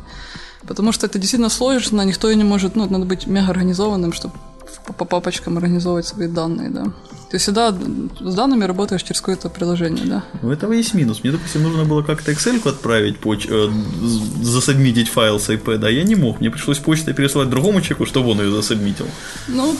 Потому 0.67 0.91
что 0.91 1.05
это 1.05 1.17
действительно 1.17 1.49
сложно, 1.49 2.01
никто 2.01 2.29
и 2.29 2.35
не 2.35 2.43
может, 2.43 2.75
ну, 2.75 2.89
надо 2.89 3.05
быть 3.05 3.25
мега 3.25 3.51
организованным, 3.51 4.11
чтобы 4.11 4.33
по 4.85 5.05
папочкам 5.05 5.57
организовывать 5.57 6.07
свои 6.07 6.27
данные, 6.27 6.69
да. 6.69 6.93
Ты 7.29 7.39
всегда 7.39 7.71
с 7.71 8.35
данными 8.35 8.63
работаешь 8.63 9.03
через 9.03 9.19
какое-то 9.19 9.49
приложение, 9.49 10.05
да. 10.05 10.23
У 10.41 10.49
этого 10.49 10.71
есть 10.71 10.93
минус. 10.93 11.23
Мне, 11.23 11.33
допустим, 11.33 11.63
нужно 11.63 11.83
было 11.83 12.01
как-то 12.01 12.31
Excel 12.31 12.65
отправить, 12.67 13.19
поч- 13.19 13.47
э, 13.49 13.69
засобмитить 14.41 15.09
файл 15.09 15.37
с 15.39 15.49
iPad, 15.49 15.85
а 15.85 15.89
я 15.89 16.03
не 16.03 16.15
мог. 16.15 16.39
Мне 16.39 16.49
пришлось 16.49 16.77
почтой 16.79 17.13
пересылать 17.13 17.49
другому 17.49 17.81
человеку, 17.81 18.05
чтобы 18.05 18.29
он 18.31 18.41
ее 18.41 18.51
засобмитил. 18.51 19.07
Ну, 19.49 19.75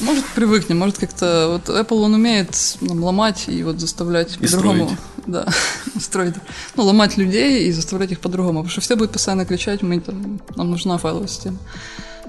может, 0.00 0.24
привыкнем, 0.34 0.78
может, 0.78 0.98
как-то... 0.98 1.60
Вот 1.64 1.68
Apple, 1.76 2.00
он 2.02 2.14
умеет 2.14 2.56
ну, 2.80 3.04
ломать 3.04 3.44
и 3.48 3.62
вот 3.62 3.78
заставлять 3.78 4.36
И 4.40 4.46
по-другому. 4.46 4.84
строить. 4.86 5.00
Да, 5.26 5.46
строить. 6.00 6.34
Ну, 6.74 6.84
ломать 6.84 7.16
людей 7.16 7.68
и 7.68 7.72
заставлять 7.72 8.10
их 8.10 8.18
по-другому. 8.20 8.60
Потому 8.60 8.70
что 8.72 8.80
все 8.80 8.96
будут 8.96 9.12
постоянно 9.12 9.44
кричать, 9.44 9.82
мы 9.82 10.00
там, 10.00 10.40
нам 10.56 10.70
нужна 10.70 10.98
файловая 10.98 11.28
система. 11.28 11.58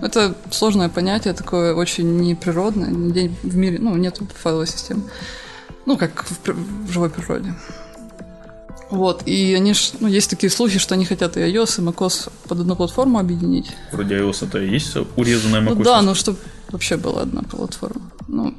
Это 0.02 0.36
сложное 0.52 0.90
понятие, 0.90 1.34
такое 1.34 1.74
очень 1.76 2.18
неприродное. 2.22 2.90
Нигде 2.90 3.32
в 3.44 3.56
мире, 3.56 3.78
ну, 3.80 3.96
нет 3.96 4.20
файловой 4.36 4.68
системы. 4.68 5.04
Ну, 5.86 5.98
как 5.98 6.26
в, 6.26 6.48
в 6.88 6.92
живой 6.92 7.10
природе. 7.10 7.54
Вот, 8.90 9.24
и 9.26 9.54
они 9.56 9.74
ж, 9.74 9.92
ну, 10.02 10.08
есть 10.08 10.30
такие 10.30 10.50
слухи, 10.50 10.78
что 10.80 10.96
они 10.96 11.06
хотят 11.06 11.38
и 11.38 11.40
iOS, 11.40 11.80
и 11.82 11.86
macOS 11.86 12.30
под 12.48 12.60
одну 12.60 12.76
платформу 12.76 13.20
объединить. 13.20 13.72
Вроде 13.94 14.16
iOS 14.20 14.48
это 14.48 14.60
и 14.60 14.70
есть 14.70 14.98
урезанная 15.16 15.62
Ну 15.62 15.72
macOS. 15.72 15.84
да, 15.84 16.02
ну 16.02 16.14
чтобы 16.14 16.38
вообще 16.72 16.98
была 16.98 17.22
одна 17.22 17.42
платформа. 17.44 18.02
Ну, 18.28 18.54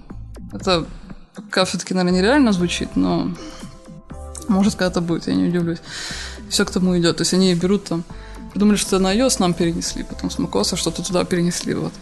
это 0.53 0.87
пока 1.35 1.65
все-таки, 1.65 1.93
наверное, 1.95 2.21
нереально 2.21 2.53
звучит, 2.53 2.97
но 2.97 3.31
может 4.49 4.75
когда-то 4.75 5.01
будет, 5.03 5.27
я 5.29 5.35
не 5.35 5.49
удивлюсь. 5.49 5.79
Все 6.49 6.65
к 6.65 6.71
тому 6.71 6.99
идет. 6.99 7.17
То 7.19 7.23
есть 7.23 7.35
они 7.35 7.55
берут 7.55 7.85
там, 7.85 8.05
придумали, 8.53 8.77
что 8.77 8.99
на 8.99 9.15
iOS 9.15 9.37
нам 9.38 9.55
перенесли, 9.55 10.05
потом 10.05 10.31
с 10.31 10.38
macOS 10.38 10.77
что-то 10.77 11.03
туда 11.03 11.25
перенесли, 11.25 11.75
вот. 11.75 11.93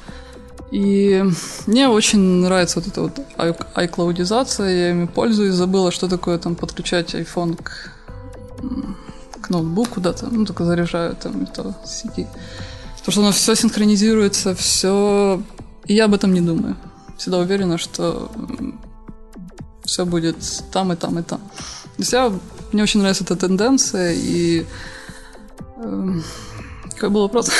И 0.70 1.24
мне 1.66 1.88
очень 1.88 2.20
нравится 2.20 2.80
вот 2.80 2.88
эта 2.88 3.02
вот 3.02 3.18
iCloudизация, 3.36 4.68
я 4.68 4.90
ими 4.90 5.06
пользуюсь, 5.06 5.54
забыла, 5.54 5.90
что 5.90 6.08
такое 6.08 6.38
там 6.38 6.54
подключать 6.54 7.14
iPhone 7.14 7.60
к, 7.60 7.92
к 9.40 9.50
ноутбуку 9.50 9.94
куда-то, 9.94 10.28
ну, 10.30 10.44
только 10.44 10.64
заряжаю 10.64 11.16
там 11.16 11.42
это 11.42 11.74
сети. 11.84 12.28
Потому 12.98 13.12
что 13.12 13.20
оно 13.22 13.32
все 13.32 13.54
синхронизируется, 13.54 14.54
все... 14.54 15.42
И 15.86 15.94
я 15.94 16.04
об 16.04 16.14
этом 16.14 16.32
не 16.34 16.40
думаю. 16.40 16.76
Всегда 17.16 17.38
уверена, 17.38 17.78
что 17.78 18.30
все 19.84 20.04
будет 20.06 20.36
там 20.70 20.92
и 20.92 20.96
там 20.96 21.18
и 21.18 21.22
там. 21.22 21.40
То 21.40 22.02
есть 22.02 22.12
я, 22.12 22.32
мне 22.72 22.82
очень 22.82 23.00
нравится 23.00 23.24
эта 23.24 23.34
тенденция, 23.34 24.12
и... 24.12 24.66
эм, 25.82 26.24
какой 26.94 27.10
был 27.10 27.22
вопрос? 27.22 27.50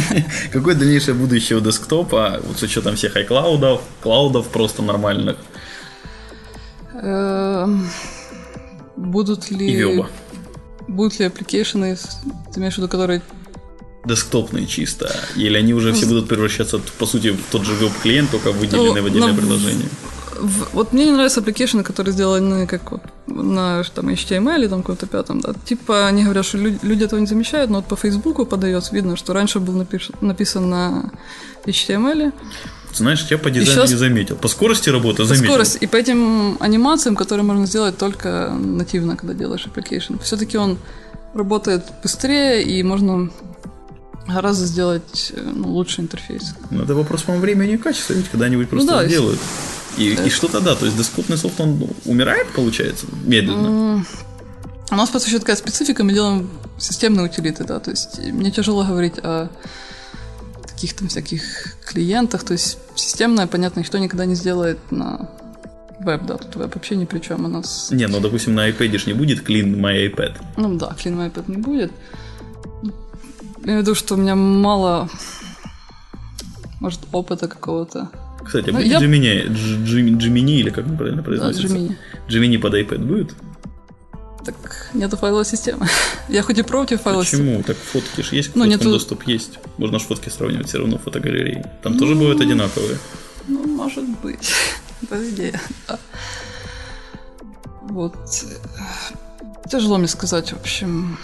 Какое 0.52 0.74
дальнейшее 0.74 1.14
будущее 1.14 1.58
у 1.58 1.60
десктопа, 1.60 2.40
вот 2.42 2.58
с 2.58 2.62
учетом 2.62 2.96
всех 2.96 3.16
iCloud, 3.16 3.80
cloud 4.02 4.35
ов 4.35 4.48
просто 4.48 4.82
нормальных 4.82 5.36
Эм, 7.02 7.88
Будут 8.96 9.50
ли... 9.50 9.66
и 9.66 9.76
веба? 9.76 10.10
Будут 10.88 11.18
ли 11.18 11.26
application 11.26 11.85
ы, 11.85 11.96
ты 12.52 12.60
имеешь 12.60 12.74
в 12.74 12.78
виду, 12.78 12.88
которые... 12.88 13.22
Десктопные 14.04 14.66
чисто. 14.66 15.14
Или 15.34 15.56
они 15.58 15.74
уже 15.74 15.92
все 15.92 16.06
будут 16.06 16.28
превращаться, 16.28 16.80
по 16.98 17.06
сути, 17.06 17.32
в 17.32 17.42
тот 17.50 17.64
же 17.64 17.74
веб-клиент, 17.74 18.30
только 18.30 18.52
выделенный 18.52 19.00
Ну, 19.00 19.02
в 19.02 19.06
отдельное 19.06 19.34
приложение. 19.34 19.88
В- 20.40 20.68
Вот 20.74 20.92
мне 20.92 21.04
не 21.06 21.12
нравятся 21.12 21.40
application 21.40 21.76
ы, 21.76 21.82
которые 21.82 22.12
сделаны 22.12 22.66
как 22.66 22.90
вот 22.92 23.02
на 23.26 23.82
там, 23.94 24.08
HTML 24.08 24.58
или 24.58 24.66
там 24.68 24.80
каком-то 24.82 25.06
пятом, 25.06 25.40
да. 25.40 25.52
Типа 25.64 26.06
они 26.06 26.22
говорят, 26.24 26.44
что 26.46 26.58
люди, 26.58 26.78
люди 26.82 27.04
этого 27.04 27.20
не 27.20 27.26
замечают, 27.26 27.70
но 27.70 27.76
вот 27.78 27.86
по 27.86 27.96
Фейсбуку 27.96 28.46
подается, 28.46 28.94
видно, 28.94 29.16
что 29.16 29.32
раньше 29.32 29.60
был 29.60 29.74
напиш- 29.74 30.14
написан 30.20 30.68
на 30.70 31.10
HTML, 31.66 32.32
Знаешь, 32.92 33.26
я 33.30 33.36
по 33.38 33.50
дизайну 33.50 33.82
щас- 33.82 33.90
не 33.90 33.96
заметил. 33.96 34.36
По 34.36 34.48
скорости 34.48 34.88
работы 34.90 35.18
по 35.18 35.24
заметил. 35.24 35.48
скорости, 35.50 35.78
и 35.82 35.86
по 35.86 35.96
этим 35.96 36.56
анимациям, 36.60 37.14
которые 37.16 37.44
можно 37.44 37.66
сделать 37.66 37.98
только 37.98 38.50
нативно, 38.58 39.16
когда 39.16 39.34
делаешь 39.34 39.66
application. 39.66 40.18
Все-таки 40.22 40.56
он 40.58 40.78
работает 41.34 41.82
быстрее, 42.02 42.62
и 42.62 42.82
можно 42.82 43.30
гораздо 44.26 44.66
сделать 44.66 45.32
э, 45.36 45.40
ну, 45.54 45.68
лучший 45.68 46.04
интерфейс. 46.04 46.54
Ну, 46.70 46.82
это 46.84 46.94
вопрос, 46.94 47.22
по-моему, 47.22 47.42
времени 47.44 47.74
и 47.74 47.76
качества, 47.76 48.14
ведь 48.14 48.28
когда-нибудь 48.28 48.68
просто 48.70 48.88
да, 48.88 49.06
сделают. 49.06 49.38
И, 49.96 50.14
и 50.14 50.30
что 50.30 50.48
тогда? 50.48 50.74
То 50.74 50.84
есть 50.84 50.96
десктопный 50.96 51.36
софт, 51.38 51.60
он 51.60 51.88
умирает, 52.04 52.48
получается, 52.52 53.06
медленно? 53.24 54.04
У 54.90 54.94
нас 54.94 55.10
просто 55.10 55.28
еще 55.28 55.38
такая 55.38 55.56
специфика, 55.56 56.04
мы 56.04 56.12
делаем 56.12 56.48
системные 56.78 57.26
утилиты, 57.26 57.64
да, 57.64 57.80
то 57.80 57.90
есть 57.90 58.18
мне 58.18 58.50
тяжело 58.50 58.84
говорить 58.84 59.18
о 59.18 59.48
таких 60.62 60.94
там 60.94 61.08
всяких 61.08 61.42
клиентах, 61.84 62.44
то 62.44 62.52
есть 62.52 62.78
системное, 62.94 63.46
понятно, 63.46 63.80
никто 63.80 63.98
никогда 63.98 64.26
не 64.26 64.34
сделает 64.34 64.78
на 64.92 65.30
веб, 65.98 66.26
да, 66.26 66.36
тут 66.36 66.54
веб 66.56 66.74
вообще 66.74 66.94
ни 66.94 67.04
при 67.04 67.18
чем, 67.18 67.46
у 67.46 67.48
нас, 67.48 67.88
Не, 67.90 68.06
ну, 68.06 68.20
допустим, 68.20 68.54
на 68.54 68.68
iPad 68.68 68.98
ж 68.98 69.06
не 69.06 69.14
будет 69.14 69.48
clean 69.48 69.74
my 69.74 70.12
iPad. 70.12 70.36
ну 70.56 70.76
да, 70.76 70.94
Clean 70.96 71.16
My 71.16 71.32
iPad 71.32 71.44
не 71.50 71.56
будет. 71.56 71.90
Я 72.82 73.72
имею 73.72 73.80
в 73.80 73.82
виду, 73.82 73.94
что 73.96 74.14
у 74.14 74.18
меня 74.18 74.36
мало, 74.36 75.08
может, 76.78 77.00
опыта 77.10 77.48
какого-то. 77.48 78.10
Кстати, 78.46 78.70
а 78.70 78.72
Ну, 78.72 78.78
будет 78.78 78.90
я- 78.90 79.00
Gemini, 79.00 79.48
Дж- 79.48 79.84
Джим- 79.84 80.18
Gemini, 80.18 80.60
или 80.60 80.70
как 80.70 80.86
он 80.86 80.96
правильно 80.96 81.22
Да, 81.22 81.24
произносится? 81.24 81.66
Gemini. 81.74 81.96
Gemini 82.28 82.58
под 82.58 82.74
iPad 82.74 82.98
будет? 83.04 83.34
Так, 84.44 84.90
нету 84.94 85.16
файловой 85.16 85.44
системы. 85.44 85.86
Я 86.28 86.42
хоть 86.42 86.58
и 86.58 86.62
против 86.62 87.02
файловой 87.02 87.24
системы. 87.26 87.44
Почему? 87.58 87.62
Так 87.64 87.76
фотки 87.76 88.20
же 88.22 88.36
есть, 88.36 88.54
Ну, 88.54 88.64
нету- 88.64 88.90
доступ 88.90 89.24
есть. 89.26 89.58
Можно 89.78 89.98
ж 89.98 90.02
фотки 90.02 90.28
сравнивать 90.28 90.68
все 90.68 90.78
равно 90.78 90.98
фотогалереи. 90.98 91.64
Там 91.82 91.98
тоже 91.98 92.14
бывают 92.14 92.40
одинаковые. 92.40 92.98
Ну, 93.48 93.66
может 93.66 94.04
быть. 94.22 94.52
Это 95.02 95.28
идея, 95.30 95.60
да. 95.88 95.98
Вот. 97.82 98.16
Тяжело 99.70 99.98
мне 99.98 100.08
сказать, 100.08 100.52
в 100.52 100.56
общем, 100.60 101.18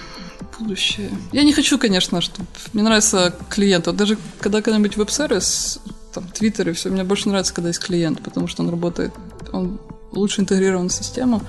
будущее. 0.59 1.11
Я 1.33 1.43
не 1.45 1.53
хочу, 1.53 1.79
конечно, 1.79 2.21
чтобы... 2.21 2.47
Мне 2.73 2.83
нравится 2.83 3.35
клиент. 3.49 3.87
Вот 3.87 3.97
даже 3.97 4.19
когда 4.41 4.61
когда-нибудь 4.63 4.97
веб-сервис, 4.97 5.79
там, 6.13 6.29
Твиттер 6.29 6.71
и 6.71 6.73
все, 6.73 6.91
мне 6.91 7.05
больше 7.05 7.29
нравится, 7.29 7.55
когда 7.55 7.69
есть 7.69 7.81
клиент, 7.81 8.23
потому 8.23 8.49
что 8.49 8.63
он 8.63 8.71
работает, 8.71 9.13
он 9.53 9.81
лучше 10.13 10.41
интегрирован 10.41 10.89
в 10.89 10.93
систему, 10.93 11.43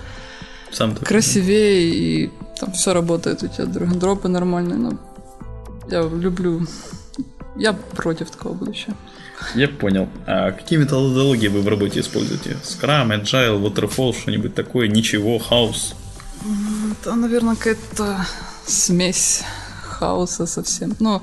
Сам 0.71 0.95
красивее 0.95 1.89
и 1.89 2.32
там 2.60 2.71
все 2.73 2.93
работает, 2.93 3.43
у 3.43 3.47
тебя 3.47 3.65
драг-дропы 3.65 4.28
нормальные, 4.28 4.78
но 4.78 4.99
я 5.89 6.02
люблю... 6.02 6.65
Я 7.56 7.73
против 7.73 8.32
такого 8.32 8.54
будущего. 8.54 8.95
Я 9.54 9.67
понял. 9.67 10.10
А 10.26 10.52
какие 10.52 10.80
методологии 10.80 11.49
вы 11.49 11.62
в 11.62 11.67
работе 11.67 11.99
используете? 11.99 12.58
Scrum, 12.63 13.10
Agile, 13.21 13.62
Waterfall, 13.62 14.19
что-нибудь 14.19 14.56
такое? 14.56 14.88
Ничего, 14.88 15.38
хаос? 15.38 15.93
Это, 16.91 17.13
наверное, 17.13 17.56
какая-то 17.56 18.26
смесь 18.65 19.43
хаоса 19.84 20.45
совсем. 20.45 20.95
Но 20.99 21.21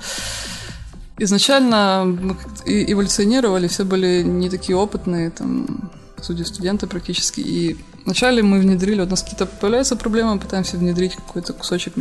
изначально 1.21 2.05
мы 2.05 2.37
эволюционировали, 2.65 3.69
все 3.69 3.85
были 3.85 4.23
не 4.23 4.49
такие 4.51 4.77
опытные, 4.77 5.31
там, 5.31 5.91
сути, 6.25 6.43
студенты 6.43 6.87
практически. 6.87 7.41
И 7.41 7.77
вначале 8.05 8.43
мы 8.43 8.59
внедрили, 8.59 9.01
вот 9.01 9.09
у 9.09 9.11
нас 9.11 9.23
какие-то 9.23 9.47
появляются 9.47 9.97
проблемы, 9.97 10.39
пытаемся 10.39 10.77
внедрить 10.77 11.17
какой-то 11.17 11.53
кусочек 11.53 11.95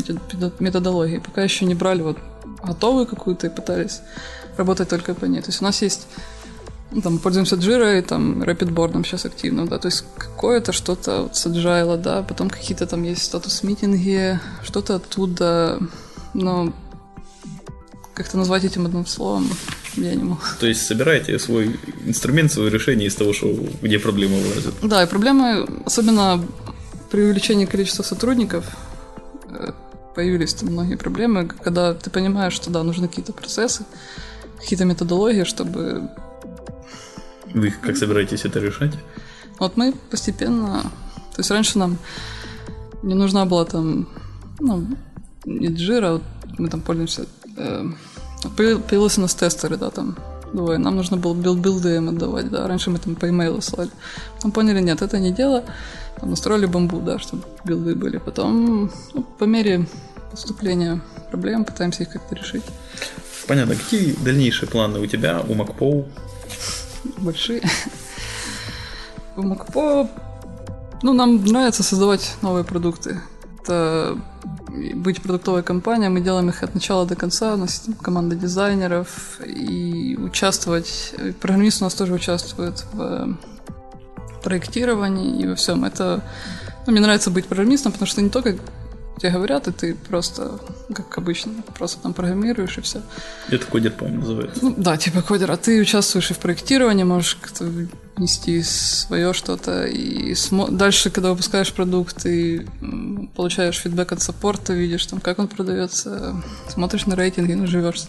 методологии. 0.59 1.19
Пока 1.19 1.43
еще 1.43 1.65
не 1.65 1.75
брали 1.75 2.01
вот 2.01 2.17
готовую 2.63 3.05
какую-то 3.05 3.47
и 3.47 3.49
пытались 3.49 4.01
работать 4.57 4.89
только 4.89 5.13
по 5.13 5.25
ней. 5.25 5.41
То 5.41 5.49
есть 5.49 5.61
у 5.61 5.65
нас 5.65 5.81
есть 5.81 6.07
ну, 6.91 7.01
там, 7.01 7.19
пользуемся 7.19 7.55
и 7.55 8.01
там 8.01 8.41
Rapidboard 8.41 9.03
сейчас 9.05 9.25
активно, 9.25 9.67
да, 9.67 9.77
то 9.77 9.87
есть 9.87 10.05
какое-то 10.17 10.71
что-то 10.71 11.23
вот 11.23 11.35
с 11.35 11.45
Agile, 11.45 11.97
да, 11.97 12.23
потом 12.23 12.49
какие-то 12.49 12.87
там 12.87 13.03
есть 13.03 13.23
статус-митинги, 13.23 14.39
что-то 14.63 14.95
оттуда, 14.95 15.79
но 16.33 16.73
как-то 18.19 18.37
назвать 18.37 18.65
этим 18.65 18.85
одним 18.85 19.05
словом 19.05 19.49
я 19.95 20.13
не 20.13 20.23
могу. 20.23 20.41
То 20.59 20.67
есть 20.67 20.85
собираете 20.85 21.39
свой 21.39 21.79
инструмент, 22.05 22.51
свое 22.51 22.69
решение 22.69 23.07
из 23.07 23.15
того, 23.15 23.31
что 23.31 23.47
где 23.81 23.97
проблемы 23.97 24.41
вылазят? 24.41 24.73
Да, 24.81 25.01
и 25.03 25.07
проблемы, 25.07 25.65
особенно 25.85 26.45
при 27.09 27.21
увеличении 27.21 27.65
количества 27.65 28.03
сотрудников, 28.03 28.65
э, 29.49 29.71
появились 30.15 30.53
там 30.53 30.69
многие 30.69 30.97
проблемы, 30.97 31.47
когда 31.47 31.93
ты 31.93 32.09
понимаешь, 32.09 32.51
что 32.51 32.69
да, 32.69 32.83
нужны 32.83 33.07
какие-то 33.07 33.31
процессы, 33.31 33.85
какие-то 34.59 34.83
методологии, 34.83 35.45
чтобы... 35.45 36.09
Вы 37.53 37.71
как 37.71 37.95
собираетесь 37.95 38.43
это 38.43 38.59
решать? 38.59 38.95
Вот 39.59 39.77
мы 39.77 39.93
постепенно... 40.11 40.81
То 41.35 41.39
есть 41.39 41.51
раньше 41.51 41.79
нам 41.79 41.97
не 43.01 43.15
нужна 43.15 43.45
была 43.45 43.63
там, 43.63 44.09
ну, 44.59 44.85
не 45.45 45.67
Jira, 45.67 46.11
вот 46.11 46.23
мы 46.57 46.67
там 46.67 46.81
пользуемся... 46.81 47.25
Появились 48.55 49.17
у 49.17 49.21
нас 49.21 49.35
тестеры, 49.35 49.77
да, 49.77 49.89
там, 49.89 50.17
двое. 50.53 50.77
Нам 50.77 50.95
нужно 50.95 51.17
было 51.17 51.33
build- 51.33 51.65
build 51.65 51.92
ы 51.92 51.97
им 51.97 52.09
отдавать, 52.09 52.49
да. 52.49 52.67
Раньше 52.67 52.89
мы 52.89 52.99
там 52.99 53.15
по 53.15 53.29
имейлу 53.29 53.61
слали. 53.61 53.91
Потом 54.35 54.51
поняли, 54.51 54.81
нет, 54.81 55.01
это 55.01 55.19
не 55.19 55.31
дело. 55.31 55.63
Там 56.19 56.29
настроили 56.29 56.65
Bamboo, 56.65 56.99
да, 56.99 57.19
чтобы 57.19 57.43
build 57.63 57.90
ы 57.90 57.95
были. 57.95 58.17
Потом, 58.17 58.91
ну, 59.13 59.23
по 59.23 59.43
мере 59.45 59.87
поступления 60.31 61.01
проблем 61.29 61.65
пытаемся 61.65 62.03
их 62.03 62.09
как-то 62.09 62.35
решить. 62.35 62.63
Понятно. 63.47 63.75
Какие 63.75 64.13
дальнейшие 64.13 64.69
планы 64.69 64.99
у 64.99 65.05
тебя, 65.05 65.41
у 65.47 65.53
MacPaw? 65.53 66.07
Большие. 67.17 67.61
У 69.35 69.41
Макпо, 69.41 70.09
ну, 71.01 71.13
нам 71.13 71.43
нравится 71.45 71.83
создавать 71.83 72.35
новые 72.41 72.63
продукты. 72.63 73.21
Это 73.61 74.17
быть 74.95 75.21
продуктовой 75.21 75.63
компанией, 75.63 76.09
мы 76.09 76.21
делаем 76.21 76.49
их 76.49 76.63
от 76.63 76.73
начала 76.73 77.05
до 77.05 77.15
конца, 77.15 77.53
у 77.53 77.57
нас 77.57 77.83
команда 78.01 78.35
дизайнеров, 78.35 79.39
и 79.45 80.17
участвовать, 80.17 81.13
программист 81.39 81.81
у 81.81 81.85
нас 81.85 81.93
тоже 81.93 82.13
участвует 82.13 82.85
в 82.93 83.37
проектировании 84.43 85.41
и 85.41 85.47
во 85.47 85.55
всем. 85.55 85.85
Это, 85.85 86.23
ну, 86.85 86.91
мне 86.91 87.01
нравится 87.01 87.29
быть 87.29 87.45
программистом, 87.45 87.91
потому 87.91 88.07
что 88.07 88.21
не 88.21 88.29
только 88.29 88.55
тебе 89.19 89.31
говорят, 89.31 89.67
и 89.67 89.71
ты 89.71 89.95
просто, 89.95 90.59
как 90.93 91.17
обычно, 91.17 91.51
просто 91.77 92.01
там 92.01 92.13
программируешь 92.13 92.77
и 92.77 92.81
все. 92.81 93.01
Это 93.49 93.65
кодер, 93.65 93.91
по-моему, 93.91 94.21
называется. 94.21 94.59
Ну, 94.61 94.73
да, 94.77 94.97
типа 94.97 95.21
кодер. 95.21 95.51
А 95.51 95.57
ты 95.57 95.81
участвуешь 95.81 96.31
и 96.31 96.33
в 96.33 96.39
проектировании, 96.39 97.03
можешь 97.03 97.37
нести 98.19 98.61
свое 98.63 99.33
что-то. 99.33 99.85
И 99.85 100.35
смо... 100.35 100.67
дальше, 100.69 101.09
когда 101.09 101.31
выпускаешь 101.31 101.73
продукт, 101.73 102.23
ты 102.23 102.67
получаешь 103.35 103.77
фидбэк 103.77 104.11
от 104.11 104.21
саппорта, 104.21 104.73
видишь, 104.73 105.05
там, 105.05 105.19
как 105.19 105.39
он 105.39 105.47
продается, 105.47 106.41
смотришь 106.67 107.05
на 107.05 107.15
рейтинги, 107.15 107.53
ну, 107.53 107.67
живешь. 107.67 108.03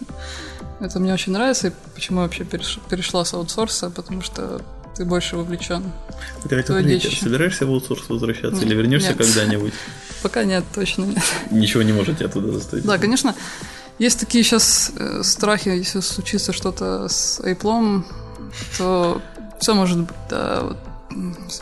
Это 0.79 0.99
мне 0.99 1.13
очень 1.13 1.31
нравится, 1.31 1.67
и 1.67 1.71
почему 1.93 2.19
я 2.19 2.23
вообще 2.23 2.43
переш... 2.43 2.79
перешла 2.89 3.23
с 3.23 3.33
аутсорса, 3.33 3.89
потому 3.89 4.21
что 4.21 4.61
ты 4.95 5.05
больше 5.05 5.37
вовлечен. 5.37 5.83
Ты 6.43 6.55
хотел 6.55 6.79
спросить, 6.79 7.19
собираешься 7.19 7.65
в 7.65 7.69
аутсорс 7.69 8.09
возвращаться 8.09 8.61
нет, 8.61 8.65
или 8.65 8.75
вернешься 8.75 9.13
когда-нибудь? 9.13 9.73
Пока 10.21 10.43
нет, 10.43 10.63
точно 10.73 11.05
нет. 11.05 11.23
Ничего 11.49 11.83
не 11.83 11.93
можете 11.93 12.25
оттуда 12.25 12.51
заставить? 12.51 12.85
Да, 12.85 12.97
конечно. 12.97 13.35
Есть 13.99 14.19
такие 14.19 14.43
сейчас 14.43 14.91
э, 14.97 15.21
страхи, 15.23 15.69
если 15.69 15.99
случится 15.99 16.53
что-то 16.53 17.07
с 17.07 17.39
Apple, 17.39 18.03
то 18.77 19.21
все 19.61 19.75
может 19.75 19.99
быть, 19.99 20.17
да. 20.29 20.61
Вот. 20.63 20.77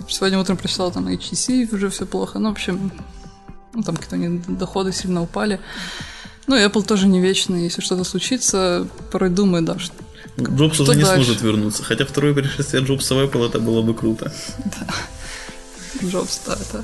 Сегодня 0.07 0.39
утром 0.39 0.57
прочитала 0.57 0.91
там 0.91 1.07
HTC, 1.07 1.75
уже 1.75 1.89
все 1.89 2.05
плохо. 2.05 2.39
Ну, 2.39 2.49
в 2.49 2.53
общем, 2.53 2.91
ну, 3.73 3.83
там 3.83 3.97
какие-то 3.97 4.51
доходы 4.51 4.93
сильно 4.93 5.21
упали. 5.21 5.59
Ну, 6.47 6.55
и 6.55 6.61
Apple 6.61 6.83
тоже 6.83 7.07
не 7.07 7.19
вечный. 7.19 7.63
Если 7.63 7.81
что-то 7.81 8.03
случится, 8.05 8.87
порой 9.11 9.29
думаю, 9.29 9.63
да, 9.63 9.77
что 9.77 9.93
Джобс 10.39 10.75
что 10.75 10.83
уже 10.83 10.95
не 10.95 11.03
дальше? 11.03 11.25
сможет 11.25 11.41
вернуться. 11.41 11.83
Хотя 11.83 12.05
второе 12.05 12.33
пришествие 12.33 12.83
Джобса 12.83 13.15
в 13.15 13.19
Apple 13.19 13.49
это 13.49 13.59
было 13.59 13.81
бы 13.81 13.93
круто. 13.93 14.31
Да. 14.57 16.07
Джобс, 16.07 16.41
да, 16.45 16.53
это 16.53 16.83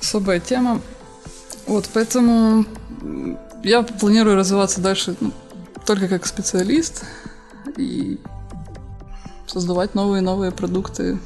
особая 0.00 0.40
тема. 0.40 0.80
Вот, 1.66 1.90
поэтому 1.92 2.64
я 3.62 3.82
планирую 3.82 4.36
развиваться 4.36 4.80
дальше 4.80 5.16
ну, 5.20 5.32
только 5.84 6.08
как 6.08 6.26
специалист 6.26 7.04
и 7.76 8.18
создавать 9.56 9.94
новые 9.94 10.20
новые 10.20 10.52
продукты, 10.52 11.18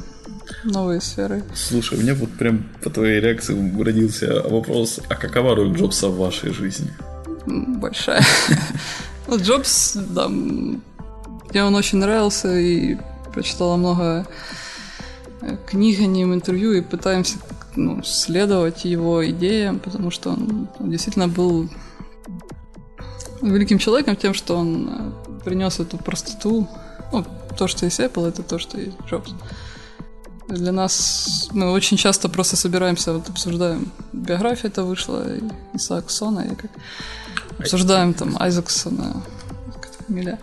новые 0.63 1.01
сферы. 1.01 1.43
Слушай, 1.53 1.99
у 1.99 2.03
меня 2.03 2.15
вот 2.15 2.31
прям 2.31 2.65
по 2.81 2.89
твоей 2.89 3.19
реакции 3.19 3.83
родился 3.83 4.45
вопрос, 4.49 5.01
а 5.09 5.17
какова 5.17 5.57
роль 5.57 5.73
Джобса 5.73 6.07
в 6.07 6.17
вашей 6.17 6.53
жизни? 6.53 6.93
Большая. 7.47 8.23
Ну, 9.27 9.37
Джобс, 9.37 9.97
да, 9.97 10.29
мне 10.29 11.65
он 11.65 11.75
очень 11.75 11.99
нравился 11.99 12.57
и 12.57 12.99
прочитала 13.33 13.77
много 13.77 14.27
э, 15.41 15.57
книг 15.67 16.01
о 16.01 16.07
нем, 16.07 16.33
интервью 16.33 16.73
и 16.73 16.81
пытаемся 16.81 17.39
ну, 17.75 18.03
следовать 18.05 18.85
его 18.85 19.29
идеям, 19.29 19.79
потому 19.79 20.11
что 20.11 20.31
он, 20.31 20.69
он 20.79 20.91
действительно 20.91 21.29
был 21.29 21.69
великим 23.43 23.79
человеком 23.79 24.15
тем, 24.17 24.35
что 24.35 24.57
он 24.57 24.89
э, 24.89 25.45
принес 25.45 25.81
эту 25.81 25.97
простоту. 25.97 26.69
Ну, 27.13 27.25
то, 27.57 27.69
что 27.69 27.85
есть 27.85 28.01
Apple, 28.01 28.29
это 28.29 28.43
то, 28.43 28.59
что 28.59 28.79
есть 28.79 28.97
Джобс. 29.09 29.33
Для 30.49 30.73
нас 30.73 31.49
мы 31.53 31.71
очень 31.71 31.97
часто 31.97 32.29
просто 32.29 32.57
собираемся, 32.57 33.13
вот 33.13 33.29
обсуждаем. 33.29 33.93
Биография 34.13 34.69
это 34.69 34.83
вышла 34.83 35.25
Исаак 35.75 36.11
Сона, 36.11 36.41
и 36.41 36.55
как 36.55 36.71
обсуждаем 37.59 38.15
там 38.15 38.37
Айзексона, 38.41 39.23
как 39.81 40.07
фамилия 40.07 40.39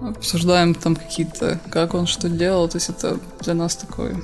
обсуждаем 0.00 0.74
там 0.74 0.96
какие-то, 0.96 1.60
как 1.70 1.94
он 1.94 2.06
что 2.06 2.28
делал, 2.28 2.68
то 2.68 2.76
есть 2.76 2.88
это 2.88 3.18
для 3.40 3.54
нас 3.54 3.76
такой 3.76 4.16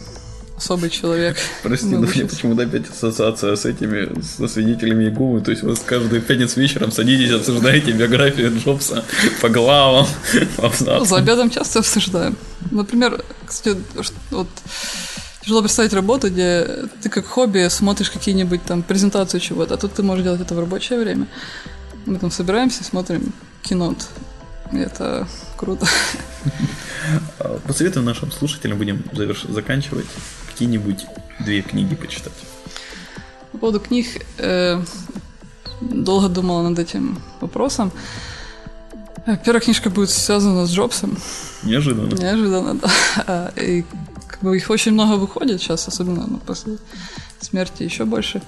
особый 0.57 0.91
человек. 0.91 1.37
Прости, 1.63 1.87
но 1.87 2.07
мне 2.07 2.25
почему-то 2.25 2.63
опять 2.63 2.89
ассоциация 2.89 3.57
с 3.57 3.65
этими, 3.67 4.21
со 4.23 4.49
свидетелями 4.49 5.05
Иеговы, 5.05 5.41
то 5.41 5.51
есть 5.51 5.63
вы 5.63 5.77
каждую 5.77 6.23
пятницу 6.23 6.61
вечером 6.61 6.91
садитесь, 6.93 7.31
обсуждаете 7.31 7.93
биографию 7.93 8.57
Джобса 8.57 9.05
по 9.41 9.49
главам. 9.49 10.07
За 10.81 11.17
обедом 11.17 11.51
часто 11.51 11.81
обсуждаем. 11.81 12.37
Например, 12.71 13.23
кстати, 13.47 13.77
вот 14.31 14.49
тяжело 15.43 15.61
представить 15.61 15.93
работу, 15.93 16.29
где 16.29 16.89
ты 17.03 17.09
как 17.09 17.27
хобби 17.27 17.69
смотришь 17.69 18.11
какие-нибудь 18.11 18.65
там 18.65 18.83
презентации 18.83 19.39
чего-то, 19.39 19.75
а 19.75 19.77
тут 19.77 19.93
ты 19.93 20.03
можешь 20.03 20.25
делать 20.25 20.41
это 20.41 20.55
в 20.55 20.59
рабочее 20.59 20.99
время. 20.99 21.27
Мы 22.07 22.19
там 22.19 22.31
собираемся, 22.31 22.83
смотрим 22.83 23.33
кино. 23.63 23.95
Это 24.73 25.29
круто. 25.57 25.87
Посоветую 27.67 28.05
нашим 28.05 28.33
слушателям, 28.33 28.79
будем 28.79 29.05
заверш... 29.13 29.45
заканчивать, 29.49 30.07
какие-нибудь 30.57 31.05
две 31.41 31.61
книги 31.61 31.95
почитать. 31.95 32.33
По 33.53 33.59
поводу 33.59 33.79
книг, 33.79 34.07
э, 34.39 34.83
долго 35.83 36.29
думала 36.31 36.63
над 36.63 36.79
этим 36.79 37.19
вопросом. 37.43 37.93
Первая 39.45 39.61
книжка 39.61 39.91
будет 39.91 40.09
связана 40.09 40.65
с 40.65 40.71
Джобсом. 40.71 41.19
Неожиданно. 41.63 42.15
Неожиданно, 42.15 42.75
да. 42.75 42.91
А, 43.27 43.53
и 43.55 43.85
как 44.27 44.41
бы 44.41 44.57
их 44.57 44.71
очень 44.71 44.93
много 44.93 45.17
выходит 45.17 45.61
сейчас, 45.61 45.89
особенно 45.89 46.27
ну, 46.27 46.39
после 46.39 46.79
смерти 47.41 47.83
еще 47.83 48.07
больше. 48.07 48.41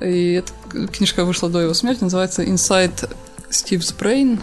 И 0.00 0.32
эта 0.32 0.86
книжка 0.86 1.26
вышла 1.26 1.50
до 1.50 1.60
его 1.60 1.74
смерти, 1.74 2.04
называется 2.04 2.42
«Inside 2.42 3.14
Steve's 3.50 3.94
Brain». 3.94 4.40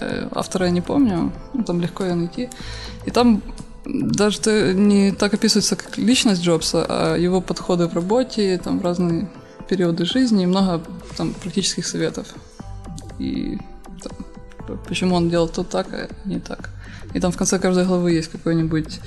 Э, 0.00 0.28
автора 0.32 0.66
я 0.66 0.70
не 0.70 0.80
помню, 0.80 1.32
там 1.66 1.80
легко 1.80 2.04
ее 2.04 2.14
найти. 2.14 2.50
И 3.04 3.10
там 3.10 3.42
даже 3.84 4.74
не 4.74 5.12
так 5.12 5.34
описывается 5.34 5.76
как 5.76 5.96
личность 5.98 6.42
Джобса, 6.42 6.84
а 6.88 7.16
его 7.16 7.40
подходы 7.40 7.86
в 7.86 7.94
работе, 7.94 8.60
там 8.62 8.80
разные 8.80 9.28
периоды 9.68 10.04
жизни 10.04 10.42
и 10.42 10.46
много 10.46 10.82
там 11.16 11.32
практических 11.34 11.86
советов. 11.86 12.26
И 13.18 13.58
там, 14.02 14.12
почему 14.86 15.16
он 15.16 15.30
делал 15.30 15.48
то 15.48 15.64
так, 15.64 15.92
а 15.92 16.08
не 16.24 16.40
так. 16.40 16.70
И 17.14 17.20
там 17.20 17.32
в 17.32 17.36
конце 17.36 17.58
каждой 17.58 17.86
главы 17.86 18.12
есть 18.12 18.30
какой-нибудь 18.30 19.00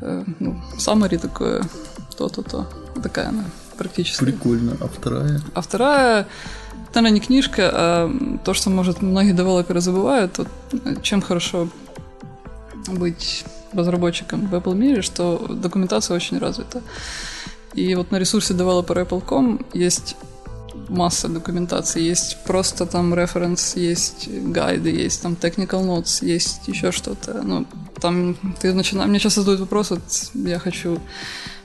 э, 0.00 0.24
ну, 0.38 0.62
summary 0.78 1.18
такое, 1.18 1.62
то-то-то. 2.16 2.68
Такая 3.02 3.28
она 3.28 3.44
практически. 3.76 4.24
Прикольно. 4.24 4.76
А 4.80 4.88
вторая? 4.88 5.40
А 5.54 5.60
вторая, 5.60 6.26
наверное, 6.94 7.10
не 7.10 7.20
книжка, 7.20 7.70
а 7.72 8.38
то, 8.44 8.54
что, 8.54 8.70
может, 8.70 9.02
многие 9.02 9.32
девелоперы 9.32 9.80
забывают, 9.80 10.38
вот, 10.38 10.48
чем 11.02 11.20
хорошо 11.20 11.68
быть 12.86 13.44
разработчиком 13.76 14.46
в 14.48 14.54
Apple 14.54 14.74
мире, 14.74 15.02
что 15.02 15.46
документация 15.48 16.14
очень 16.14 16.38
развита. 16.38 16.82
И 17.74 17.94
вот 17.94 18.10
на 18.10 18.18
ресурсе 18.18 18.54
developer.apple.com 18.54 19.66
есть 19.74 20.16
масса 20.88 21.28
документации. 21.28 22.02
Есть 22.02 22.38
просто 22.44 22.86
там 22.86 23.14
референс, 23.14 23.76
есть 23.76 24.28
гайды, 24.28 24.90
есть 24.90 25.22
там 25.22 25.34
technical 25.34 25.84
notes, 25.84 26.24
есть 26.24 26.68
еще 26.68 26.92
что-то. 26.92 27.42
Ну, 27.42 27.66
там 28.00 28.36
ты 28.60 28.72
начинаешь... 28.72 29.08
Мне 29.08 29.18
сейчас 29.18 29.34
задают 29.34 29.60
вопрос, 29.60 29.90
вот 29.90 30.02
я 30.34 30.58
хочу 30.58 30.98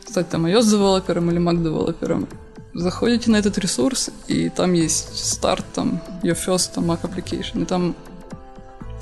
стать 0.08 0.30
там 0.30 0.46
iOS 0.46 0.70
девелопером 0.70 1.32
или 1.32 1.40
Mac 1.40 1.62
девелопером. 1.62 2.28
Заходите 2.74 3.30
на 3.32 3.38
этот 3.38 3.58
ресурс, 3.58 4.10
и 4.28 4.50
там 4.50 4.74
есть 4.74 5.18
старт, 5.18 5.66
там 5.74 6.02
your 6.24 6.38
first 6.38 6.74
там, 6.74 6.90
Mac 6.90 7.02
application, 7.02 7.64
и 7.64 7.66
там 7.66 7.96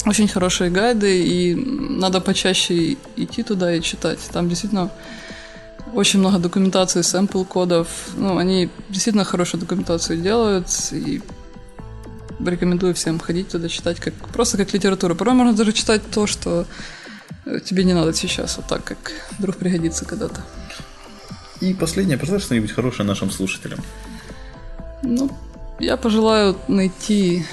очень 0.06 0.28
хорошие 0.28 0.70
гайды, 0.70 1.24
и 1.24 1.56
надо 1.56 2.22
почаще 2.22 2.98
идти 3.16 3.44
туда 3.44 3.76
и 3.76 3.82
читать. 3.82 4.20
Там 4.32 4.48
действительно 4.48 4.92
очень 5.94 6.20
много 6.20 6.40
документации, 6.40 7.02
сэмпл 7.02 7.44
кодов. 7.44 7.88
Ну, 8.16 8.38
они 8.38 8.70
действительно 8.90 9.24
хорошую 9.24 9.62
документацию 9.62 10.22
делают, 10.22 10.68
и 10.92 11.22
рекомендую 12.40 12.94
всем 12.96 13.20
ходить 13.20 13.50
туда 13.50 13.68
читать 13.68 14.00
как 14.00 14.14
просто 14.34 14.58
как 14.58 14.74
литературу. 14.74 15.16
Порой 15.16 15.34
можно 15.34 15.54
даже 15.54 15.74
читать 15.74 16.02
то, 16.10 16.28
что 16.28 16.66
тебе 17.66 17.84
не 17.84 17.94
надо 17.94 18.14
сейчас, 18.14 18.58
вот 18.58 18.68
так, 18.68 18.84
как 18.84 19.12
вдруг 19.38 19.58
пригодится 19.58 20.06
когда-то. 20.06 20.44
И 21.62 21.74
последнее, 21.74 22.18
пожелай 22.18 22.40
что-нибудь 22.40 22.72
хорошее 22.72 23.08
нашим 23.08 23.32
слушателям. 23.32 23.80
Ну, 25.04 25.30
я 25.80 25.98
пожелаю 25.98 26.56
найти 26.68 27.46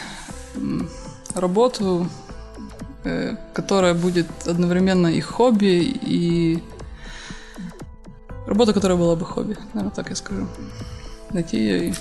работу, 1.35 2.09
э, 2.09 2.26
которая 3.53 3.95
будет 3.95 4.27
одновременно 4.47 5.09
и 5.09 5.21
хобби, 5.21 5.83
и 6.03 6.63
работа, 8.47 8.73
которая 8.73 8.99
была 8.99 9.17
бы 9.17 9.25
хобби. 9.25 9.57
Наверное, 9.75 9.95
так 9.95 10.11
я 10.11 10.17
скажу. 10.17 10.47
Найти 11.33 11.57
ее 11.59 11.89
и 11.89 11.95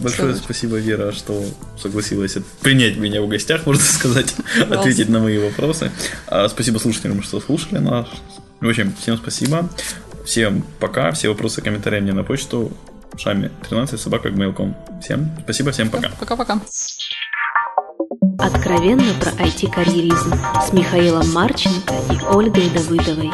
Большое 0.00 0.28
Следует. 0.28 0.44
спасибо, 0.44 0.76
Вера, 0.76 1.12
что 1.12 1.44
согласилась 1.80 2.36
принять 2.60 2.96
меня 2.96 3.20
в 3.20 3.28
гостях, 3.28 3.66
можно 3.66 3.82
сказать, 3.82 4.34
Пожалуйста. 4.34 4.80
ответить 4.80 5.08
на 5.08 5.18
мои 5.20 5.38
вопросы. 5.38 5.90
А, 6.26 6.48
спасибо 6.48 6.78
слушателям, 6.78 7.22
что 7.22 7.40
слушали 7.40 7.78
нас. 7.78 8.06
В 8.60 8.68
общем, 8.68 8.94
всем 9.00 9.16
спасибо. 9.16 9.68
Всем 10.24 10.64
пока. 10.80 11.12
Все 11.12 11.28
вопросы, 11.28 11.60
комментарии 11.60 12.00
мне 12.00 12.12
на 12.12 12.24
почту. 12.24 12.72
Шами 13.16 13.50
13 13.68 14.00
собака 14.00 14.28
gmail.com. 14.28 14.76
Всем 15.02 15.30
спасибо, 15.42 15.72
всем 15.72 15.90
пока. 15.90 16.10
Пока-пока. 16.20 16.60
Откровенно 18.38 19.12
про 19.20 19.32
IT-карьеризм 19.32 20.32
с 20.64 20.72
Михаилом 20.72 21.28
Марченко 21.32 21.94
и 22.12 22.24
Ольгой 22.24 22.70
Давыдовой. 22.70 23.32